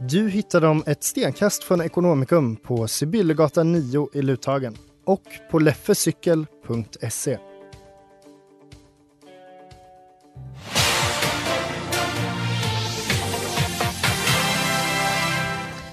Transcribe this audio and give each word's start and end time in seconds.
Du 0.00 0.28
hittar 0.28 0.60
dem 0.60 0.84
ett 0.86 1.04
stenkast 1.04 1.64
från 1.64 1.80
Ekonomikum 1.80 2.56
på 2.56 2.88
Sibyllegatan 2.88 3.72
9 3.72 4.08
i 4.12 4.22
Luthagen 4.22 4.76
och 5.04 5.22
på 5.50 5.58
leffecykel.se. 5.58 7.38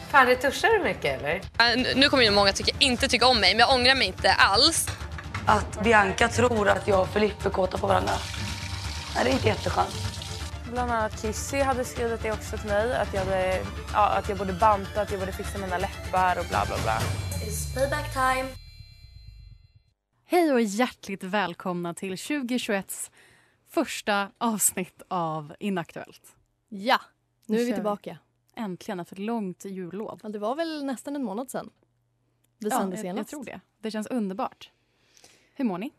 Fan, 0.09 0.27
retuschar 0.27 0.77
du 0.77 0.83
mycket 0.83 1.19
eller? 1.19 1.35
Äh, 1.35 1.95
nu 1.95 2.09
kommer 2.09 2.23
ju 2.23 2.31
många 2.31 2.51
tycka, 2.51 2.71
inte 2.79 3.07
tycka 3.07 3.27
om 3.27 3.39
mig, 3.39 3.53
men 3.53 3.59
jag 3.59 3.73
ångrar 3.73 3.95
mig 3.95 4.07
inte 4.07 4.31
alls. 4.31 4.87
Att 5.45 5.83
Bianca 5.83 6.27
tror 6.27 6.69
att 6.69 6.87
jag 6.87 7.01
och 7.01 7.09
Filippe 7.09 7.49
är 7.49 7.51
kåta 7.51 7.77
på 7.77 7.87
varandra. 7.87 8.13
Nej, 9.15 9.23
det 9.23 9.29
är 9.29 9.33
inte 9.33 9.47
jätteskönt. 9.47 10.14
Bland 10.75 10.91
annat 10.91 11.21
Kissy 11.21 11.57
hade 11.57 11.85
skrivit 11.85 12.23
det 12.23 12.31
också 12.31 12.57
till 12.57 12.67
mig. 12.67 12.95
Att 12.95 13.13
jag, 13.13 13.25
hade, 13.25 13.65
ja, 13.93 14.17
att 14.17 14.29
jag 14.29 14.37
borde 14.37 14.53
banta, 14.53 15.01
att 15.01 15.11
jag 15.11 15.19
borde 15.19 15.31
fixa 15.31 15.57
mina 15.57 15.77
läppar 15.77 16.39
och 16.39 16.45
bla 16.49 16.65
bla 16.65 16.75
bla. 16.83 16.97
It's 17.45 17.75
payback 17.75 18.13
time. 18.13 18.49
Hej 20.25 20.53
och 20.53 20.61
hjärtligt 20.61 21.23
välkomna 21.23 21.93
till 21.93 22.15
2021s 22.15 23.11
första 23.69 24.31
avsnitt 24.37 25.01
av 25.07 25.55
Inaktuellt. 25.59 26.35
Ja, 26.69 27.01
nu 27.45 27.61
är 27.61 27.65
vi 27.65 27.73
tillbaka. 27.73 28.17
Äntligen 28.55 28.99
efter 28.99 29.15
ett 29.15 29.19
långt 29.19 29.65
jullov. 29.65 30.19
Ja, 30.23 30.29
det 30.29 30.39
var 30.39 30.55
väl 30.55 30.85
nästan 30.85 31.15
en 31.15 31.23
månad 31.23 31.51
sen. 31.51 31.69
Vi 32.57 32.69
ja, 32.69 32.77
sände 32.77 32.95
jag, 32.95 33.01
senast. 33.01 33.17
jag 33.17 33.27
tror 33.27 33.53
det. 33.53 33.61
Det 33.79 33.91
känns 33.91 34.07
underbart. 34.07 34.71
Hur 35.53 35.65
mår 35.65 35.77
ni? 35.77 35.91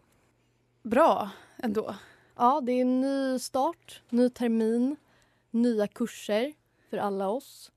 Bra 0.82 1.30
ändå. 1.56 1.94
Ja, 2.36 2.60
det 2.60 2.72
är 2.72 2.80
en 2.80 3.00
ny 3.00 3.38
start, 3.38 4.02
ny 4.10 4.30
termin, 4.30 4.96
nya 5.50 5.86
kurser 5.86 6.52
för 6.90 6.96
alla 6.96 7.28
oss. 7.28 7.72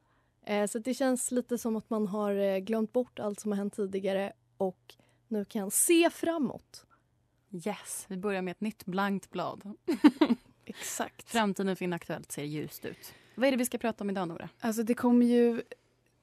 Eh, 0.46 0.68
så 0.68 0.80
det 0.80 0.94
känns 0.94 1.32
lite 1.32 1.58
som 1.58 1.76
att 1.76 1.90
man 1.90 2.08
har 2.08 2.36
eh, 2.36 2.58
glömt 2.58 2.94
bort 2.94 3.20
allt 3.20 3.40
som 3.40 3.52
har 3.52 3.58
hänt 3.58 3.76
tidigare 3.76 4.34
och 4.58 4.96
nu 5.28 5.46
kan 5.46 5.72
se 5.72 6.10
framåt. 6.10 6.86
Yes, 7.52 8.06
vi 8.08 8.18
börjar 8.18 8.42
med 8.42 8.52
ett 8.52 8.62
nytt 8.62 8.86
blankt 8.86 9.32
blad. 9.32 9.74
Exakt. 10.66 11.30
Framtiden 11.30 11.76
för 11.76 11.86
Inaktuellt 11.86 12.32
ser 12.32 12.44
ljust 12.44 12.86
ut. 12.86 13.14
Vad 13.36 13.48
är 13.48 13.52
det 13.52 13.58
vi 13.58 13.66
ska 13.66 13.78
prata 13.78 14.04
om 14.04 14.10
idag, 14.10 14.28
Nora? 14.28 14.50
Alltså 14.60 14.84
det 14.84 14.94
kommer 14.94 15.26
ju... 15.26 15.62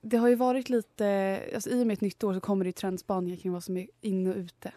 Det 0.01 0.17
har 0.17 0.29
ju 0.29 0.35
varit 0.35 0.69
lite... 0.69 1.41
Alltså 1.55 1.71
I 1.71 1.83
och 1.83 1.87
med 1.87 1.95
ett 1.95 2.01
nytt 2.01 2.25
år 2.25 2.35
så 2.35 2.41
kommer 2.41 2.65
det 2.65 2.69
ju 2.69 2.73
trendspaningar 2.73 3.37
kring 3.37 3.53
vad 3.53 3.65
som 3.65 3.77
är 3.77 3.89
inne 4.01 4.31
och 4.31 4.37
ute 4.37 4.73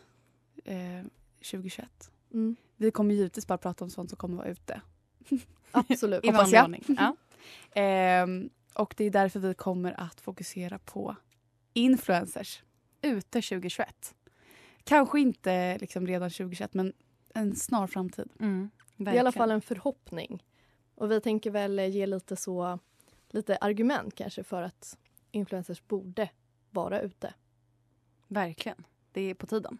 eh, 0.65 1.03
2021. 1.51 2.11
Mm. 2.33 2.55
Vi 2.79 2.91
kommer 2.91 3.15
givetvis 3.15 3.47
bara 3.47 3.57
prata 3.57 3.83
om 3.83 3.89
sånt 3.89 4.09
som 4.09 4.17
kommer 4.17 4.37
vara 4.37 4.47
ute. 4.47 4.81
Absolut. 5.71 6.23
I 6.23 6.27
Hoppas 6.27 6.41
vanlig 6.41 6.57
jag. 6.57 6.63
ordning. 6.63 6.83
Ja. 6.87 7.15
Ehm, 7.81 8.49
och 8.73 8.93
det 8.97 9.03
är 9.05 9.11
därför 9.11 9.39
vi 9.39 9.53
kommer 9.53 9.99
att 9.99 10.21
fokusera 10.21 10.79
på 10.79 11.15
influencers 11.73 12.63
ute 13.01 13.41
2021. 13.41 14.15
Kanske 14.83 15.19
inte 15.19 15.77
liksom 15.77 16.07
redan 16.07 16.29
2021 16.29 16.73
men 16.73 16.93
en 17.33 17.55
snar 17.55 17.87
framtid. 17.87 18.29
Mm, 18.39 18.69
Det 18.95 19.11
är 19.11 19.15
i 19.15 19.19
alla 19.19 19.31
fall 19.31 19.51
en 19.51 19.61
förhoppning. 19.61 20.43
Och 20.95 21.11
vi 21.11 21.21
tänker 21.21 21.51
väl 21.51 21.79
ge 21.79 22.05
lite 22.05 22.35
så 22.35 22.79
lite 23.29 23.57
argument 23.57 24.15
kanske 24.15 24.43
för 24.43 24.61
att 24.61 24.97
influencers 25.31 25.87
borde 25.87 26.29
vara 26.69 27.01
ute. 27.01 27.33
Verkligen. 28.27 28.83
Det 29.11 29.21
är 29.21 29.33
på 29.33 29.47
tiden. 29.47 29.77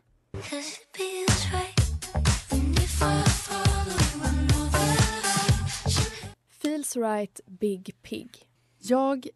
Feels 6.61 6.95
right, 6.95 7.39
Big 7.45 7.95
Pig. 8.01 8.47
Jag 8.79 9.27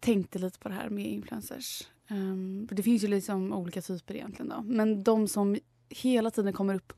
tänkte 0.00 0.38
lite 0.38 0.58
på 0.58 0.68
det 0.68 0.74
här 0.74 0.90
med 0.90 1.06
influencers. 1.06 1.88
Um, 2.10 2.68
det 2.70 2.82
finns 2.82 3.04
ju 3.04 3.08
liksom 3.08 3.52
olika 3.52 3.82
typer 3.82 4.14
egentligen. 4.14 4.48
Då. 4.48 4.62
Men 4.62 5.02
de 5.02 5.28
som 5.28 5.58
hela 5.88 6.30
tiden 6.30 6.52
kommer 6.52 6.74
upp 6.74 6.92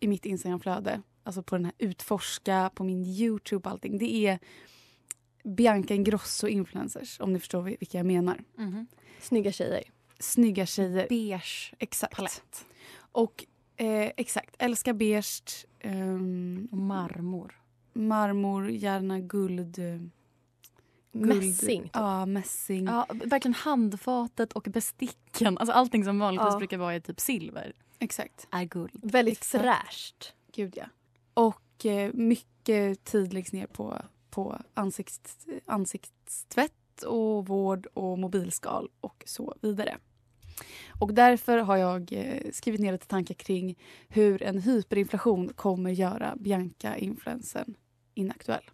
i 0.00 0.08
mitt 0.08 0.26
Instagramflöde, 0.26 1.02
alltså 1.24 1.42
på 1.42 1.56
den 1.56 1.64
här 1.64 1.74
utforska, 1.78 2.70
på 2.74 2.84
min 2.84 3.06
Youtube 3.06 3.68
och 3.68 3.72
allting. 3.72 3.98
Det 3.98 4.26
är 4.26 4.38
Bianca 5.44 5.94
Ingrosso 5.94 6.46
influencers, 6.46 7.20
om 7.20 7.32
ni 7.32 7.38
förstår 7.38 7.62
vilka 7.62 7.98
jag 7.98 8.06
menar. 8.06 8.44
Mm. 8.58 8.86
Snygga 9.20 9.52
tjejer. 9.52 9.82
Snygga 10.18 10.66
tjejer. 10.66 11.06
Beige 11.08 11.74
Exakt. 11.78 12.16
palett. 12.16 12.66
Och 13.12 13.46
eh, 13.82 14.12
exakt, 14.16 14.56
älskar 14.58 14.92
beige. 14.92 15.66
ehm, 15.80 16.68
Och 16.72 16.78
marmor. 16.78 17.60
marmor, 17.92 18.70
gärna 18.70 19.20
guld. 19.20 19.78
eh, 19.78 19.84
guld. 21.12 21.36
Mässing. 21.44 21.82
typ. 21.82 21.90
Ja, 21.94 22.26
mässing. 22.26 22.84
Ja, 22.86 23.06
verkligen 23.10 23.54
handfatet 23.54 24.52
och 24.52 24.62
besticken. 24.70 25.58
Alltså 25.58 25.72
allting 25.72 26.04
som 26.04 26.18
vanligtvis 26.18 26.52
Ja. 26.52 26.58
brukar 26.58 26.78
vara 26.78 26.96
i 26.96 27.00
typ 27.00 27.20
silver 27.20 27.72
Exakt. 27.98 28.46
är 28.50 28.64
guld. 28.64 28.90
Väldigt 29.02 29.38
Exakt. 29.38 29.64
fräscht. 29.64 30.34
Gud 30.52 30.72
ja. 30.76 30.84
Och 31.34 31.86
eh, 31.86 32.10
mycket 32.14 33.04
tid 33.04 33.32
läggs 33.32 33.52
ner 33.52 33.66
på, 33.66 34.02
på 34.30 34.58
ansikts, 34.74 35.46
ansiktstvätt 35.66 37.02
och 37.06 37.46
vård 37.46 37.86
och 37.94 38.18
mobilskal 38.18 38.90
och 39.00 39.22
så 39.26 39.54
vidare. 39.60 39.98
Och 40.98 41.14
därför 41.14 41.58
har 41.58 41.76
jag 41.76 42.12
eh, 42.12 42.50
skrivit 42.52 42.80
ner 42.80 42.92
lite 42.92 43.06
tankar 43.06 43.34
kring 43.34 43.78
hur 44.08 44.42
en 44.42 44.58
hyperinflation 44.58 45.48
kommer 45.48 45.90
göra 45.90 46.36
Bianca-influensen 46.36 47.74
inaktuell. 48.14 48.70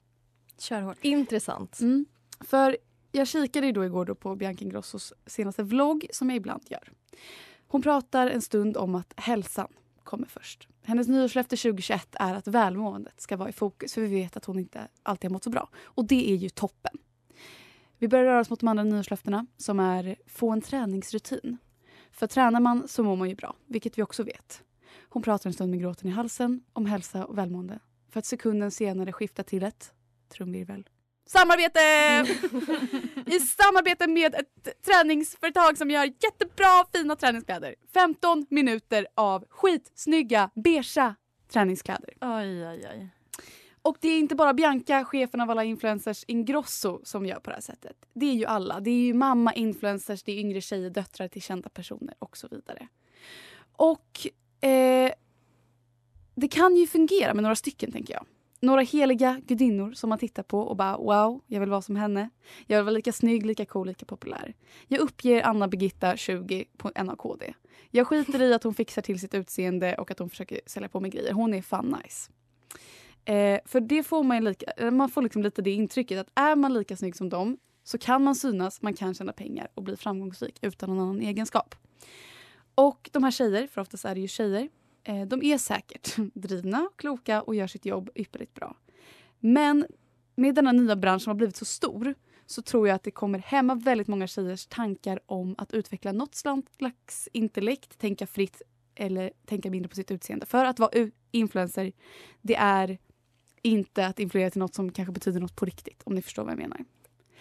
Kör 0.59 0.81
hårt. 0.81 0.99
Intressant. 1.01 1.81
Mm. 1.81 2.07
För 2.41 2.77
jag 3.13 3.29
kikade 3.29 3.73
då 3.73 3.85
igår 3.85 4.05
då 4.05 4.15
på 4.15 4.37
Bianca 4.37 4.65
Ingrossos 4.65 5.13
senaste 5.27 5.63
vlogg 5.63 6.07
som 6.13 6.31
jag 6.31 6.37
ibland 6.37 6.63
gör. 6.71 6.93
Hon 7.69 7.83
pratar 7.83 8.27
en 8.27 8.43
stund 8.43 8.77
om 8.77 8.95
att 8.95 9.13
hälsan 9.17 9.69
kommer 10.05 10.27
först. 10.27 10.69
Hennes 10.83 11.09
nyårslöfte 11.09 11.57
2021 11.57 12.09
är 12.13 12.35
att 12.35 12.47
välmåendet 12.47 13.21
ska 13.21 13.37
vara 13.37 13.49
i 13.49 13.53
fokus 13.53 13.95
för 13.95 14.01
vi 14.01 14.09
vet 14.09 14.37
att 14.37 14.45
hon 14.45 14.59
inte 14.59 14.89
alltid 15.03 15.31
har 15.31 15.33
mått 15.33 15.45
så 15.45 15.51
bra. 15.51 15.69
Och 15.83 16.05
det 16.05 16.31
är 16.31 16.37
ju 16.37 16.49
toppen. 16.49 16.99
Vi 17.99 18.09
börjar 18.09 18.25
röra 18.25 18.41
oss 18.41 18.51
mot 18.51 18.61
de 18.61 18.69
andra 18.69 18.85
nyårslöftena 18.85 19.47
som 19.57 19.81
är 19.81 20.17
få 20.27 20.51
en 20.51 20.61
träningsrutin. 20.61 21.59
För 22.19 22.27
tränar 22.27 22.61
man 22.61 22.89
så 22.89 23.03
mår 23.03 23.17
man 23.17 23.29
ju 23.29 23.35
bra, 23.35 23.57
vilket 23.67 23.99
vi 23.99 24.03
också 24.03 24.23
vet. 24.23 24.63
Hon 25.09 25.23
pratar 25.23 25.51
en 25.51 25.55
stund 25.55 25.71
med 25.71 25.81
gråten 25.81 26.09
i 26.09 26.13
halsen 26.13 26.61
om 26.73 26.87
hälsa 26.87 27.25
och 27.25 27.39
välmående 27.39 27.79
för 28.11 28.19
att 28.19 28.27
sekunden 28.27 28.71
senare 28.71 29.13
skifta 29.13 29.43
till 29.43 29.63
ett 29.63 29.93
trumvirvel. 30.29 30.89
Samarbete! 31.27 31.81
I 33.27 33.41
samarbete 33.41 34.07
med 34.07 34.35
ett 34.35 34.83
träningsföretag 34.87 35.79
som 35.79 35.91
gör 35.91 36.05
jättebra 36.05 36.85
fina 36.93 37.17
träningskläder. 37.17 37.75
15 37.95 38.47
minuter 38.51 39.07
av 39.15 39.45
skitsnygga 39.51 40.51
beigea 40.55 41.15
träningskläder. 41.53 42.15
Oj, 42.21 42.67
oj, 42.67 42.89
oj. 42.95 43.09
Och 43.83 43.97
det 44.01 44.09
är 44.09 44.19
inte 44.19 44.35
bara 44.35 44.55
Bianca, 44.55 45.05
chefen 45.05 45.41
av 45.41 45.51
alla 45.51 45.65
influencers, 45.65 46.25
Ingrosso 46.29 47.01
som 47.05 47.27
gör 47.27 47.41
på 47.41 47.51
det 47.51 47.57
här 47.57 47.61
sättet. 47.61 47.97
Det 48.13 48.27
är 48.27 48.35
ju 48.35 48.45
alla. 48.45 48.81
Det 48.81 48.91
är 48.91 49.01
ju 49.01 49.15
mamma 49.15 49.53
influencers, 49.53 50.23
det 50.23 50.33
är 50.33 50.39
yngre 50.39 50.61
tjejer, 50.61 50.91
döttrar 50.91 51.29
till 51.29 51.43
kända 51.43 51.69
personer 51.69 52.15
och 52.19 52.37
så 52.37 52.49
vidare. 52.49 52.89
Och 53.73 54.27
eh, 54.69 55.13
det 56.35 56.49
kan 56.49 56.77
ju 56.77 56.87
fungera 56.87 57.35
med 57.35 57.43
några 57.43 57.57
stycken 57.57 57.93
tänker 57.93 58.15
jag. 58.15 58.27
några 58.61 58.81
heliga 58.81 59.41
gudinnor 59.47 59.93
som 59.93 60.11
man 60.11 60.19
tittar 60.19 60.43
på 60.43 60.61
och 60.61 60.77
bara 60.77 60.97
wow, 60.97 61.41
jag 61.47 61.61
vill 61.61 61.71
vara 61.71 61.83
som 61.83 61.97
henne. 61.97 62.31
Jag 62.67 62.79
vill 62.79 62.85
vara 62.85 62.95
lika 62.95 63.13
snygg, 63.13 63.47
lika 63.47 63.67
cool, 63.67 63.87
lika 63.87 64.07
populär. 64.07 64.55
Jag 64.89 65.01
uppger 65.01 65.43
Anna 65.43 65.69
Birgitta 65.69 66.17
20 66.17 66.65
på 66.77 66.93
NAKD. 67.05 67.55
Jag 67.91 68.07
skiter 68.07 68.43
i 68.43 68.55
att 68.55 68.65
hon 68.65 68.75
fixar 68.75 69.03
till 69.03 69.21
sitt 69.21 69.35
utseende 69.35 69.95
och 69.95 70.11
att 70.11 70.19
hon 70.19 70.31
försöker 70.31 70.61
sälja 70.67 70.89
på 70.89 71.01
mig 71.01 71.11
grejer. 71.11 71.33
Hon 71.33 71.55
är 71.55 71.63
fan 71.63 71.97
nice. 72.03 72.31
Eh, 73.29 73.61
för 73.65 73.81
det 73.81 74.03
får 74.03 74.23
man, 74.23 74.45
lika, 74.45 74.71
eh, 74.77 74.91
man 74.91 75.09
får 75.09 75.23
liksom 75.23 75.43
lite 75.43 75.63
det 75.63 75.71
intrycket 75.71 76.19
att 76.19 76.31
är 76.35 76.57
man 76.57 76.75
lika 76.75 76.97
snygg 76.97 77.17
som 77.17 77.29
dem 77.29 77.59
så 77.85 77.99
kan 77.99 78.25
man 78.25 78.35
synas, 78.35 78.83
man 78.83 78.95
kan 78.95 79.15
tjäna 79.15 79.33
pengar 79.33 79.69
och 79.75 79.83
bli 79.83 79.97
framgångsrik 79.97 80.59
utan 80.63 80.89
någon 80.89 81.01
annan 81.01 81.21
egenskap. 81.21 81.75
Och 82.75 83.11
de 83.13 83.25
här 83.25 83.31
tjejer, 83.31 83.67
för 83.67 83.81
oftast 83.81 84.05
är 84.05 84.15
det 84.15 84.21
ju 84.21 84.29
tjejer, 84.29 84.69
eh, 85.05 85.23
de 85.23 85.43
är 85.43 85.59
säkert 85.59 86.17
drivna, 86.35 86.89
kloka 86.97 87.43
och 87.43 87.55
gör 87.55 87.67
sitt 87.67 87.87
jobb 87.87 88.11
ypperligt 88.15 88.55
bra. 88.55 88.77
Men 89.39 89.87
med 90.35 90.55
denna 90.55 90.73
nya 90.73 90.97
bransch 90.97 91.23
som 91.23 91.31
har 91.31 91.35
blivit 91.35 91.57
så 91.57 91.65
stor 91.65 92.15
så 92.47 92.63
tror 92.63 92.89
jag 92.89 92.95
att 92.95 93.03
det 93.03 93.11
kommer 93.11 93.39
hämma 93.39 93.75
väldigt 93.75 94.09
många 94.09 94.27
tjejers 94.27 94.67
tankar 94.67 95.21
om 95.27 95.55
att 95.59 95.73
utveckla 95.73 96.13
något 96.13 96.35
slags 96.35 97.29
intellekt, 97.33 97.99
tänka 97.99 98.27
fritt 98.27 98.63
eller 98.95 99.33
tänka 99.47 99.71
mindre 99.71 99.89
på 99.89 99.97
sitt 99.97 100.11
utseende. 100.11 100.47
För 100.47 100.65
att 100.65 100.79
vara 100.79 101.11
influencer, 101.31 101.93
det 102.43 102.57
är 102.57 102.99
inte 103.63 104.07
att 104.07 104.19
influera 104.19 104.51
till 104.51 104.59
något 104.61 104.75
som 104.75 104.93
kanske 104.93 105.13
betyder 105.13 105.41
något 105.41 105.57
på 105.57 105.65
riktigt, 105.65 106.03
om 106.05 106.15
ni 106.15 106.23
förstår 106.23 106.43
vad 106.43 106.53
jag 106.53 106.59
menar. 106.59 106.85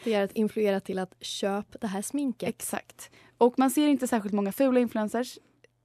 Det 0.03 0.13
är 0.13 0.23
att 0.23 0.31
influera 0.31 0.79
till 0.79 0.99
att 0.99 1.13
köp 1.19 1.75
det 1.81 1.87
här 1.87 2.01
sminket. 2.01 2.49
Exakt. 2.49 3.11
Och 3.37 3.59
man 3.59 3.71
ser 3.71 3.87
inte 3.87 4.07
särskilt 4.07 4.33
många 4.33 4.51
fula 4.51 4.79
influencers. 4.79 5.37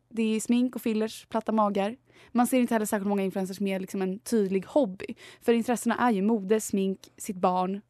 Det 0.09 0.23
är 0.37 0.41
smink 0.41 0.77
och 0.77 0.83
fillers, 0.83 1.27
platta 1.29 1.53
magar. 1.53 1.97
Man 2.33 2.47
ser 2.47 2.61
inte 2.61 2.75
heller 2.75 2.87
särskilt 2.87 3.09
många 3.09 3.23
influencers 3.23 3.61
med 3.61 3.81
liksom 3.81 4.03
en 4.03 4.19
tydlig 4.19 4.65
hobby. 4.67 5.07
För 5.43 5.53
intressena 5.53 5.97
är 5.99 6.11
ju 6.11 6.23
mode, 6.23 6.61
smink, 6.61 6.99
sitt 7.17 7.37
barn, 7.37 7.81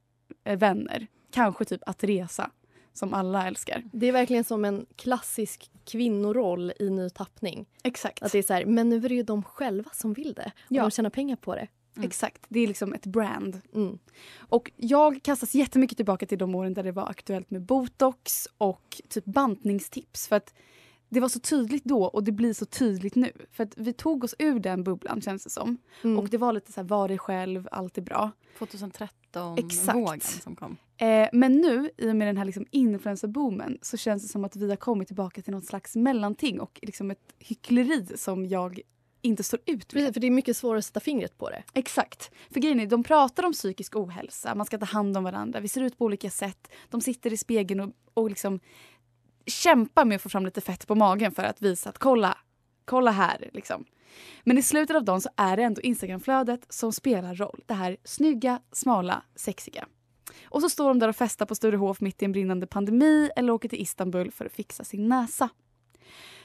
eh, 0.45 0.59
vänner. 0.59 1.07
Kanske 1.31 1.65
typ 1.65 1.81
att 1.87 2.05
resa, 2.05 2.51
som 2.93 3.15
alla 3.15 3.47
älskar. 3.47 3.83
Det 3.93 4.07
är 4.07 4.13
verkligen 4.13 4.45
som 4.45 4.65
en 4.65 4.87
klassisk 4.97 5.71
kvinnoroll 5.85 6.73
i 6.79 6.91
ny 6.91 7.11
tappning. 7.11 7.67
Exakt. 7.85 8.23
Att 8.23 8.33
det 8.33 8.39
är 8.39 8.43
så 8.43 8.53
här, 8.55 8.65
men 8.65 8.89
nu 8.89 8.97
är 8.97 9.09
det 9.09 9.15
ju 9.15 9.23
de 9.23 9.43
själva 9.43 9.91
som 9.93 10.13
vill 10.13 10.33
det. 10.35 10.53
Och 10.59 10.73
Ja. 10.77 10.83
de 10.83 10.91
tjänar 10.91 11.11
pengar 11.11 11.37
på 11.37 11.55
det. 11.55 11.69
Mm. 11.97 12.07
Exakt, 12.07 12.43
det 12.49 12.61
är 12.61 12.67
liksom 12.67 12.93
ett 12.93 13.07
brand. 13.07 13.61
Mm. 13.75 13.99
Och 14.39 14.71
jag 14.77 15.23
kastas 15.23 15.55
jättemycket 15.55 15.97
tillbaka 15.97 16.27
till 16.27 16.39
de 16.39 16.55
åren 16.55 16.75
där 16.75 16.83
det 16.83 16.93
var 16.93 17.11
aktuellt 17.11 17.51
med 17.51 17.63
botox 17.63 18.49
och 18.59 19.03
typ 19.09 19.25
bantningstips. 19.25 20.29
För 20.29 20.37
att 20.37 20.55
det 21.09 21.21
var 21.21 21.29
så 21.29 21.41
tydligt 21.41 21.85
då 21.85 22.05
och 22.05 22.25
det 22.25 22.33
blir 22.33 22.53
så 22.53 22.67
tydligt 22.67 23.15
nu. 23.15 23.33
För 23.51 23.65
att 23.65 23.73
vi 23.77 23.93
tog 23.93 24.25
oss 24.25 24.35
ur 24.39 24.59
den 24.59 24.85
bubblan 24.85 25.21
känns 25.21 25.45
det 25.45 25.51
som. 25.51 25.79
Mm. 26.05 26.19
Och 26.19 26.29
det 26.29 26.39
var 26.39 26.53
lite 26.53 26.73
så 26.73 26.81
här, 26.81 26.89
var 26.89 27.09
dig 27.09 27.19
själv, 27.19 27.69
allt 27.73 27.99
är 27.99 28.03
bra. 28.03 28.31
2013-vågen 28.59 30.21
som 30.21 30.57
kom. 30.57 30.77
Eh, 30.97 31.29
men 31.33 31.53
nu, 31.53 31.91
i 31.99 32.11
och 32.11 32.17
med 32.17 32.29
den 32.29 32.37
här 32.37 32.45
liksom 32.45 32.67
influencerboomen 32.71 33.79
så 33.83 33.97
känns 33.97 34.23
det 34.23 34.29
som 34.29 34.45
att 34.45 34.57
vi 34.57 34.69
har 34.69 34.77
kommit 34.77 35.09
tillbaka 35.09 35.43
till 35.43 35.53
något 35.53 35.65
slags 35.65 35.97
mellanting 35.97 36.61
och 36.61 36.79
liksom 36.83 37.11
ett 37.11 37.35
hyckleri 37.39 38.07
som 38.17 38.47
jag 38.47 38.81
inte 39.23 39.43
står 39.43 39.61
ut. 39.67 39.89
Precis, 39.89 40.13
för 40.13 40.21
det 40.21 40.27
är 40.27 40.31
mycket 40.31 40.57
svårare 40.57 40.79
att 40.79 40.85
sätta 40.85 41.01
fingret 41.01 41.39
på 41.39 41.51
det. 41.51 41.63
Exakt. 41.75 42.31
För 42.51 42.61
grejen 42.61 42.81
är, 42.81 42.87
de 42.87 43.05
pratar 43.05 43.43
om 43.43 43.53
psykisk 43.53 43.97
ohälsa, 43.97 44.55
man 44.55 44.67
ska 44.67 44.79
ta 44.79 44.85
hand 44.85 45.17
om 45.17 45.25
varandra, 45.25 45.61
vi 45.61 45.69
ser 45.69 45.83
ut 45.83 45.99
på 45.99 46.05
olika 46.05 46.31
sätt. 46.31 46.69
De 46.89 47.01
sitter 47.01 47.33
i 47.33 47.37
spegeln 47.37 47.81
och, 47.81 47.91
och 48.15 48.31
liksom 48.31 48.61
kämpar 49.47 50.05
med 50.05 50.17
att 50.17 50.23
få 50.23 50.29
fram 50.29 50.45
lite 50.45 50.61
fett 50.61 50.87
på 50.87 50.95
magen 50.95 51.33
för 51.33 51.43
att 51.43 51.63
visa 51.63 51.89
att 51.89 51.99
kolla, 51.99 52.39
kolla 52.85 53.11
här. 53.11 53.51
Liksom. 53.53 53.85
Men 54.45 54.59
i 54.59 54.63
slutet 54.63 54.97
av 54.97 55.05
dagen 55.05 55.21
så 55.21 55.29
är 55.37 55.57
det 55.57 55.63
ändå 55.63 55.81
Instagramflödet 55.81 56.67
som 56.69 56.93
spelar 56.93 57.35
roll. 57.35 57.63
Det 57.67 57.75
här 57.75 57.97
snygga, 58.05 58.61
smala, 58.73 59.23
sexiga. 59.35 59.87
Och 60.45 60.61
så 60.61 60.69
står 60.69 60.89
de 60.89 60.99
där 60.99 61.09
och 61.09 61.17
festar 61.17 61.47
på 61.47 61.55
Sturehof 61.55 62.01
mitt 62.01 62.23
i 62.23 62.25
en 62.25 62.33
brinnande 62.33 62.67
pandemi 62.67 63.31
eller 63.37 63.53
åker 63.53 63.69
till 63.69 63.81
Istanbul 63.81 64.31
för 64.31 64.45
att 64.45 64.53
fixa 64.53 64.85
sin 64.85 65.09
näsa. 65.09 65.49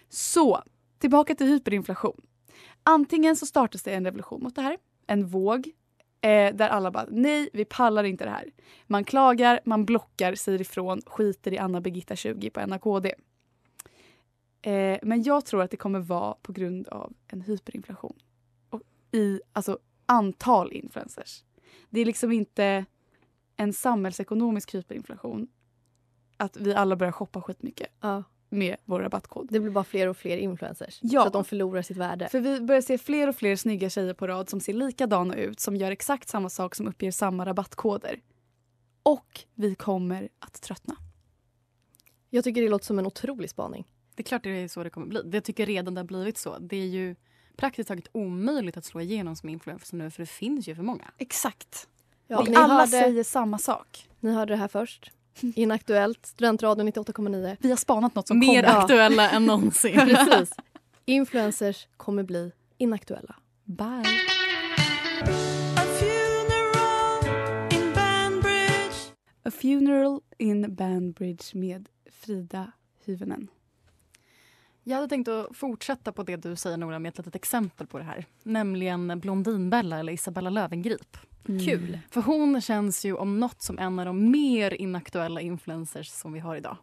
Så, 0.09 0.63
tillbaka 1.00 1.35
till 1.35 1.47
hyperinflation. 1.47 2.21
Antingen 2.89 3.36
så 3.36 3.45
startas 3.45 3.84
det 3.84 3.94
en 3.94 4.06
revolution 4.06 4.44
mot 4.44 4.56
det 4.56 4.62
här, 4.62 4.78
en 5.07 5.28
våg 5.28 5.72
eh, 6.22 6.56
där 6.56 6.69
alla 6.69 6.92
bara 6.92 7.06
nej, 7.10 7.50
vi 7.54 7.66
pallar 7.66 8.04
inte 8.04 8.24
det 8.24 8.31
här. 8.31 8.51
Man 8.86 9.04
klagar, 9.04 9.60
man 9.66 9.86
blockar, 9.86 10.36
säger 10.36 10.62
ifrån, 10.62 11.01
skiter 11.06 11.54
i 11.54 11.57
Anna 11.57 11.81
Birgitta 11.81 12.16
20 12.16 12.50
på 12.50 12.66
NAKD. 12.66 13.06
Eh, 14.62 15.00
men 15.01 15.24
jag 15.24 15.45
tror 15.45 15.62
att 15.62 15.72
det 15.72 15.78
kommer 15.78 16.00
vara 16.00 16.34
på 16.34 16.51
grund 16.51 16.88
av 16.88 17.13
en 17.28 17.42
hyperinflation. 17.42 18.16
Och 18.69 18.81
I 19.12 19.42
alltså 19.54 19.80
antal 20.06 20.74
influencers. 20.74 21.44
Det 21.89 22.01
är 22.01 22.06
liksom 22.06 22.31
inte 22.31 22.86
en 23.56 23.74
samhällsekonomisk 23.74 24.75
hyperinflation. 24.75 25.48
Att 26.38 26.57
vi 26.57 26.74
alla 26.74 26.95
börjar 26.95 27.12
shoppa 27.12 27.42
skitmycket 27.42 27.92
Ja 28.01 28.24
med 28.49 28.75
vår 28.85 28.99
rabattkod. 28.99 29.47
Det 29.51 29.59
blir 29.59 29.71
bara 29.71 29.83
fler 29.83 30.07
och 30.07 30.17
fler 30.17 30.38
influencers. 30.38 30.99
Ja. 31.01 31.21
Så 31.21 31.27
att 31.27 31.33
de 31.33 31.45
förlorar 31.45 31.81
sitt 31.81 31.97
värde. 31.97 32.29
För 32.29 32.39
vi 32.39 32.61
börjar 32.61 32.81
se 32.81 32.97
fler 32.97 33.27
och 33.29 33.35
fler 33.35 33.55
snygga 33.55 33.89
tjejer 33.89 34.13
på 34.13 34.27
rad 34.27 34.49
som 34.49 34.59
ser 34.59 34.73
likadana 34.73 35.35
ut, 35.35 35.59
som 35.59 35.75
gör 35.75 35.91
exakt 35.91 36.29
samma 36.29 36.49
sak, 36.49 36.75
som 36.75 36.88
uppger 36.88 37.11
samma 37.11 37.45
rabattkoder. 37.45 38.19
Och 39.03 39.39
vi 39.55 39.75
kommer 39.75 40.29
att 40.39 40.61
tröttna. 40.61 40.95
Jag 42.29 42.44
tycker 42.44 42.61
det 42.61 42.69
låter 42.69 42.85
som 42.85 42.99
en 42.99 43.05
otrolig 43.05 43.49
spaning. 43.49 43.88
Det 44.15 44.21
är 44.21 44.25
klart 44.25 44.44
det 44.44 44.50
är 44.50 44.67
så 44.67 44.83
det 44.83 44.89
kommer 44.89 45.07
bli. 45.07 45.21
Jag 45.33 45.43
tycker 45.43 45.65
redan 45.65 45.93
det 45.93 46.00
har 46.01 46.05
blivit 46.05 46.38
så. 46.38 46.57
Det 46.59 46.77
är 46.77 46.88
ju 46.88 47.15
praktiskt 47.55 47.88
taget 47.88 48.07
omöjligt 48.11 48.77
att 48.77 48.85
slå 48.85 49.01
igenom 49.01 49.35
som 49.35 49.50
influencer 49.50 49.97
nu 49.97 50.11
för 50.11 50.21
det 50.21 50.25
finns 50.27 50.67
ju 50.67 50.75
för 50.75 50.83
många. 50.83 51.11
Exakt. 51.17 51.88
Ja, 52.27 52.39
och 52.39 52.50
ni 52.50 52.55
alla 52.55 52.73
hörde- 52.73 52.88
säger 52.91 53.23
samma 53.23 53.57
sak. 53.57 54.09
Ni 54.19 54.31
hörde 54.31 54.53
det 54.53 54.57
här 54.57 54.67
först. 54.67 55.11
Inaktuellt, 55.56 56.25
Studentradion 56.25 56.88
98,9. 56.88 57.57
Vi 57.60 57.69
har 57.69 57.78
spanat 57.78 58.16
något 58.16 58.28
som 58.28 58.39
Mer 58.39 58.63
kommer. 58.63 58.80
aktuella 58.80 59.30
än 59.30 59.45
någonsin. 59.45 59.94
Precis. 60.00 60.56
Influencers 61.06 61.88
kommer 61.98 62.24
bli 62.24 62.51
inaktuella. 62.78 63.36
Bye. 63.63 64.04
A 69.44 69.51
funeral 69.51 70.22
in 70.38 70.75
Banbridge 70.75 71.44
med 71.57 71.89
Frida 72.12 72.72
Hyvönen. 73.06 73.48
Jag 74.84 74.95
hade 74.95 75.07
tänkt 75.07 75.28
att 75.28 75.48
fortsätta 75.57 76.12
på 76.12 76.24
det 76.24 76.36
du 76.36 76.56
säger 76.56 76.78
Nora 76.78 77.00
med 77.00 77.10
ett 77.10 77.18
litet 77.18 77.36
exempel 77.36 77.88
på 77.88 77.98
det 77.98 78.04
här. 78.04 78.25
Nämligen 78.44 79.19
Blondinbella 79.19 80.00
eller 80.00 80.13
Isabella 80.13 80.50
Löwengrip. 81.47 81.79
Kul. 81.79 81.99
För 82.11 82.21
hon 82.21 82.61
känns 82.61 83.05
ju 83.05 83.13
om 83.13 83.39
något 83.39 83.61
som 83.61 83.79
en 83.79 83.99
av 83.99 84.05
de 84.05 84.31
mer 84.31 84.73
inaktuella 84.81 85.41
influencers 85.41 86.07
som 86.07 86.33
vi 86.33 86.39
har 86.39 86.55
idag. 86.55 86.77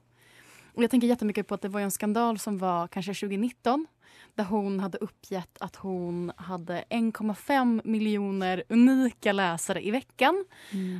Och 0.74 0.82
jag 0.82 0.90
tänker 0.90 1.08
jättemycket 1.08 1.48
på 1.48 1.54
att 1.54 1.62
det 1.62 1.68
var 1.68 1.80
en 1.80 1.90
skandal 1.90 2.38
som 2.38 2.58
var 2.58 2.88
kanske 2.88 3.14
2019 3.14 3.86
där 4.34 4.44
hon 4.44 4.80
hade 4.80 4.98
uppgett 4.98 5.56
att 5.60 5.76
hon 5.76 6.32
hade 6.36 6.84
1,5 6.90 7.80
miljoner 7.84 8.64
unika 8.68 9.32
läsare 9.32 9.86
i 9.86 9.90
veckan. 9.90 10.44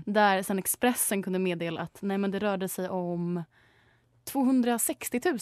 Där 0.07 0.43
sen 0.43 0.59
Expressen 0.59 1.23
kunde 1.23 1.39
meddela 1.39 1.81
att 1.81 1.99
nej, 2.03 2.19
men 2.19 2.31
det 2.31 2.39
rörde 2.39 2.69
sig 2.69 2.89
om 2.89 3.43
260 4.25 5.21
000 5.25 5.39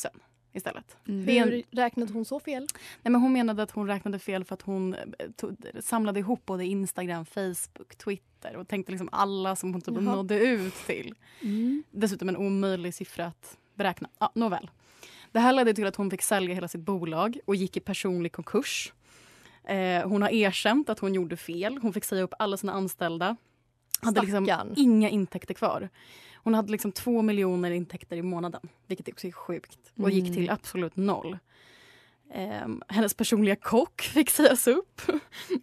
istället. 0.52 0.96
En- 1.04 1.22
Hur 1.28 1.62
räknade 1.70 2.12
hon 2.12 2.24
så 2.24 2.40
fel? 2.40 2.66
Nej, 3.02 3.12
men 3.12 3.14
hon 3.20 3.32
menade 3.32 3.62
att 3.62 3.70
hon 3.70 3.86
räknade 3.86 4.18
fel 4.18 4.44
för 4.44 4.54
att 4.54 4.62
hon 4.62 4.94
eh, 4.94 5.00
samlade 5.80 6.20
ihop 6.20 6.46
både 6.46 6.64
Instagram, 6.66 7.24
Facebook, 7.26 7.96
Twitter 8.04 8.56
och 8.56 8.68
tänkte 8.68 8.92
liksom 8.92 9.08
alla 9.12 9.56
som 9.56 9.72
hon 9.72 9.80
typ 9.80 9.94
Jaha. 9.94 10.00
nådde 10.16 10.38
ut 10.38 10.74
till. 10.74 11.14
Dessutom 11.90 12.28
en 12.28 12.36
omöjlig 12.36 12.94
siffra 12.94 13.26
att 13.26 13.56
beräkna. 13.74 14.08
Ja, 14.18 14.32
nåväl. 14.34 14.70
Det 15.32 15.40
här 15.40 15.52
ledde 15.52 15.74
till 15.74 15.86
att 15.86 15.96
hon 15.96 16.10
fick 16.10 16.22
sälja 16.22 16.54
hela 16.54 16.68
sitt 16.68 16.80
bolag 16.80 17.38
och 17.44 17.56
gick 17.56 17.76
i 17.76 17.80
personlig 17.80 18.32
konkurs. 18.32 18.92
Eh, 19.64 20.08
hon 20.08 20.22
har 20.22 20.28
erkänt 20.30 20.88
att 20.90 20.98
hon 20.98 21.14
gjorde 21.14 21.36
fel. 21.36 21.78
Hon 21.82 21.92
fick 21.92 22.04
säga 22.04 22.22
upp 22.22 22.34
alla 22.38 22.56
sina 22.56 22.72
anställda. 22.72 23.36
Hade 24.02 24.20
liksom 24.20 24.46
inga 24.76 25.08
intäkter 25.10 25.54
kvar. 25.54 25.88
Hon 26.44 26.54
hade 26.54 26.72
liksom 26.72 26.92
två 26.92 27.22
miljoner 27.22 27.70
intäkter 27.70 28.16
i 28.16 28.22
månaden, 28.22 28.60
vilket 28.86 29.08
också 29.08 29.26
är 29.26 29.32
sjukt. 29.32 29.78
Och 29.96 30.10
gick 30.10 30.24
Mm. 30.24 30.34
till 30.34 30.50
absolut 30.50 30.96
noll. 30.96 31.38
Ehm, 32.34 32.82
hennes 32.88 33.14
personliga 33.14 33.56
kock 33.56 34.00
fick 34.14 34.30
sägas 34.30 34.66
upp. 34.66 35.02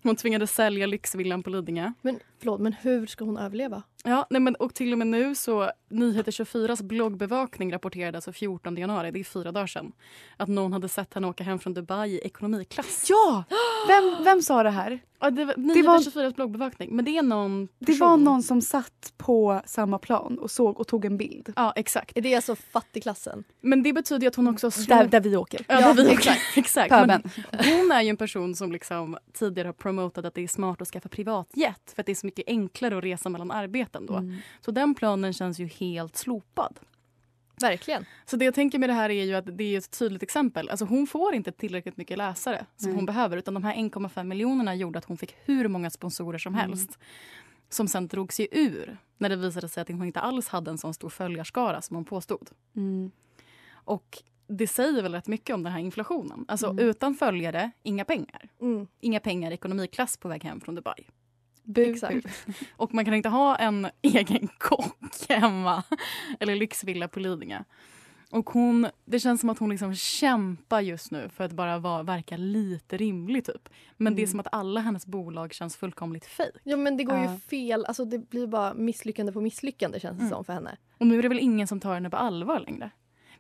Hon 0.04 0.16
tvingades 0.16 0.52
sälja 0.52 0.86
lyxvillan 0.86 1.44
på 1.44 1.50
Lidingö. 1.50 1.94
Men 2.02 2.20
förlåt, 2.40 2.62
men 2.62 2.74
hur 2.74 3.06
ska 3.06 3.26
hon 3.26 3.38
överleva? 3.38 3.84
Ja, 4.04 4.28
nej 4.30 4.42
men, 4.42 4.56
och 4.56 4.74
till 4.76 4.92
och 4.92 4.98
med 4.98 5.08
nu 5.08 5.36
så 5.36 5.72
Nyheter 5.90 6.32
24s 6.32 6.84
bloggbevakning 6.84 7.74
rapporterade 7.74 8.18
alltså 8.18 8.32
14 8.34 8.78
januari, 8.78 9.12
det 9.12 9.20
är 9.20 9.24
fyra 9.24 9.52
dagar 9.52 9.68
sedan, 9.68 9.92
att 10.38 10.50
någon 10.50 10.74
hade 10.74 10.90
sett 10.90 11.14
henne 11.14 11.28
åka 11.28 11.44
hem 11.44 11.60
från 11.60 11.74
Dubai 11.74 12.10
i 12.12 12.20
ekonomiklass. 12.20 13.06
Ja! 13.10 13.44
Vem, 13.88 14.24
vem 14.24 14.42
sa 14.42 14.64
det 14.64 14.70
här? 14.70 15.00
Ja, 15.22 15.30
det 15.30 15.46
var 15.46 15.54
Nyheter 15.58 15.84
var- 15.88 16.00
24s 16.00 16.36
bloggbevakning, 16.36 16.96
men 16.96 17.06
det 17.06 17.18
är 17.18 17.24
någon 17.24 17.68
Det 17.80 17.86
person. 17.86 18.00
var 18.10 18.18
någon 18.18 18.44
som 18.44 18.62
satt 18.62 19.14
på 19.18 19.62
samma 19.66 20.00
plan 20.00 20.40
och 20.40 20.52
såg 20.52 20.80
och 20.80 20.88
tog 20.88 21.06
en 21.06 21.18
bild. 21.18 21.54
Ja, 21.56 21.74
exakt. 21.76 22.18
Är 22.18 22.22
det 22.22 22.36
alltså 22.36 22.56
fattigklassen? 22.56 23.44
Men 23.62 23.84
det 23.84 23.94
betyder 23.94 24.22
ju 24.22 24.28
att 24.28 24.36
hon 24.36 24.48
också 24.48 24.72
slår... 24.72 24.96
Där, 24.96 25.06
där 25.08 25.20
vi 25.22 25.36
åker. 25.38 25.66
Ja, 25.68 25.82
Ja, 25.82 25.94
där 25.94 26.04
vi 26.04 26.10
exakt. 26.12 26.42
exakt. 26.58 26.90
Men 26.92 27.22
hon 27.52 27.92
är 27.92 28.02
ju 28.02 28.10
en 28.10 28.18
person 28.18 28.56
som 28.56 28.72
liksom 28.72 29.18
tidigare 29.34 29.68
har 29.68 29.74
promotat 29.74 30.26
att 30.26 30.34
det 30.34 30.44
är 30.44 30.48
smart 30.48 30.82
att 30.82 30.88
skaffa 30.88 31.10
privatjet 31.10 31.92
för 31.96 32.02
att 32.02 32.06
det 32.06 32.12
är 32.12 32.16
så 32.16 32.26
mycket 32.30 32.48
enklare 32.48 32.98
att 32.98 33.04
resa 33.04 33.30
mellan 33.30 33.52
arbeten 33.52 34.06
då. 34.06 34.16
Mm. 34.16 34.36
Så 34.62 34.72
den 34.72 34.96
planen 34.96 35.34
känns 35.34 35.60
ju 35.60 35.66
helt 35.68 36.16
slopad. 36.18 36.80
Verkligen. 37.62 38.06
Så 38.26 38.36
det 38.38 38.46
jag 38.46 38.54
tänker 38.54 38.80
med 38.80 38.90
det 38.90 38.94
här 38.94 39.10
är 39.10 39.24
ju 39.24 39.36
att 39.36 39.58
det 39.58 39.64
är 39.64 39.78
ett 39.78 40.00
tydligt 40.00 40.24
exempel. 40.24 40.70
Alltså 40.70 40.86
hon 40.86 41.08
får 41.08 41.34
inte 41.36 41.52
tillräckligt 41.52 41.98
mycket 41.98 42.18
läsare 42.18 42.66
som 42.78 42.90
Nej. 42.90 42.96
hon 42.96 43.06
behöver 43.06 43.38
utan 43.38 43.54
de 43.54 43.64
här 43.64 43.76
1,5 43.76 44.24
miljonerna 44.24 44.76
gjorde 44.76 45.00
att 45.00 45.06
hon 45.06 45.18
fick 45.18 45.36
hur 45.46 45.68
många 45.68 45.90
sponsorer 45.90 46.38
som 46.38 46.54
Mm. 46.56 46.70
helst. 46.70 46.98
Som 47.70 47.88
sen 47.88 48.08
drog 48.08 48.34
sig 48.34 48.48
ur 48.52 48.98
när 49.18 49.30
det 49.30 49.36
visade 49.36 49.70
sig 49.70 49.82
att 49.82 49.88
hon 49.90 50.04
inte 50.04 50.20
alls 50.20 50.48
hade 50.48 50.72
en 50.72 50.78
sån 50.78 50.94
stor 50.94 51.10
följarskara 51.10 51.82
som 51.82 51.96
hon 51.96 52.06
påstod. 52.06 52.50
Mm. 52.76 53.12
Och 53.72 54.18
det 54.48 54.68
säger 54.68 55.02
väl 55.04 55.14
rätt 55.14 55.28
mycket 55.28 55.54
om 55.54 55.64
den 55.64 55.74
här 55.74 55.80
inflationen. 55.80 56.46
Alltså 56.48 56.68
Mm. 56.70 56.86
utan 56.90 57.16
följare, 57.16 57.72
inga 57.84 58.06
pengar. 58.06 58.50
Mm. 58.62 58.88
Inga 59.00 59.20
pengar 59.20 59.52
ekonomiklass 59.52 60.18
på 60.18 60.28
väg 60.28 60.44
hem 60.44 60.62
från 60.62 60.76
Dubai. 60.76 61.08
Bu, 61.74 61.82
Exakt. 61.94 62.14
bu. 62.24 62.54
Och 62.76 62.94
man 62.94 63.06
kan 63.06 63.14
inte 63.14 63.30
ha 63.30 63.56
en 63.56 63.88
egen 64.02 64.48
kock 64.58 64.98
hemma 65.30 65.84
eller 66.40 66.56
lyxvilla 66.56 67.08
på 67.08 67.20
Lidingö. 67.20 67.64
Och 68.32 68.50
hon, 68.50 68.88
det 69.06 69.20
känns 69.20 69.42
som 69.42 69.50
att 69.50 69.60
hon 69.60 69.70
liksom 69.70 69.96
kämpar 69.96 70.82
just 70.82 71.12
nu 71.12 71.30
för 71.30 71.44
att 71.44 71.52
bara 71.52 71.78
vara, 71.80 72.04
verka 72.04 72.38
lite 72.38 72.98
rimlig. 72.98 73.46
typ. 73.46 73.70
Men 73.98 74.16
det 74.16 74.20
är 74.22 74.24
Mm. 74.24 74.32
som 74.32 74.40
att 74.40 74.48
alla 74.52 74.82
hennes 74.82 75.06
bolag 75.06 75.54
känns 75.54 75.78
fullkomligt 75.78 76.26
fejk. 76.26 76.56
Ja 76.64 76.78
men 76.78 76.98
det 76.98 77.04
går 77.04 77.18
ju 77.20 77.28
fel, 77.50 77.86
alltså 77.86 78.06
det 78.06 78.30
blir 78.30 78.48
bara 78.48 78.74
misslyckande 78.74 79.32
på 79.32 79.42
misslyckande 79.42 80.00
känns 80.00 80.18
det 80.18 80.24
Mm. 80.24 80.30
som 80.36 80.46
för 80.46 80.54
henne. 80.54 80.78
Och 80.98 81.08
nu 81.08 81.18
är 81.20 81.22
det 81.24 81.30
väl 81.30 81.40
ingen 81.40 81.68
som 81.68 81.80
tar 81.80 81.94
henne 81.94 82.10
på 82.10 82.18
allvar 82.18 82.60
längre. 82.60 82.92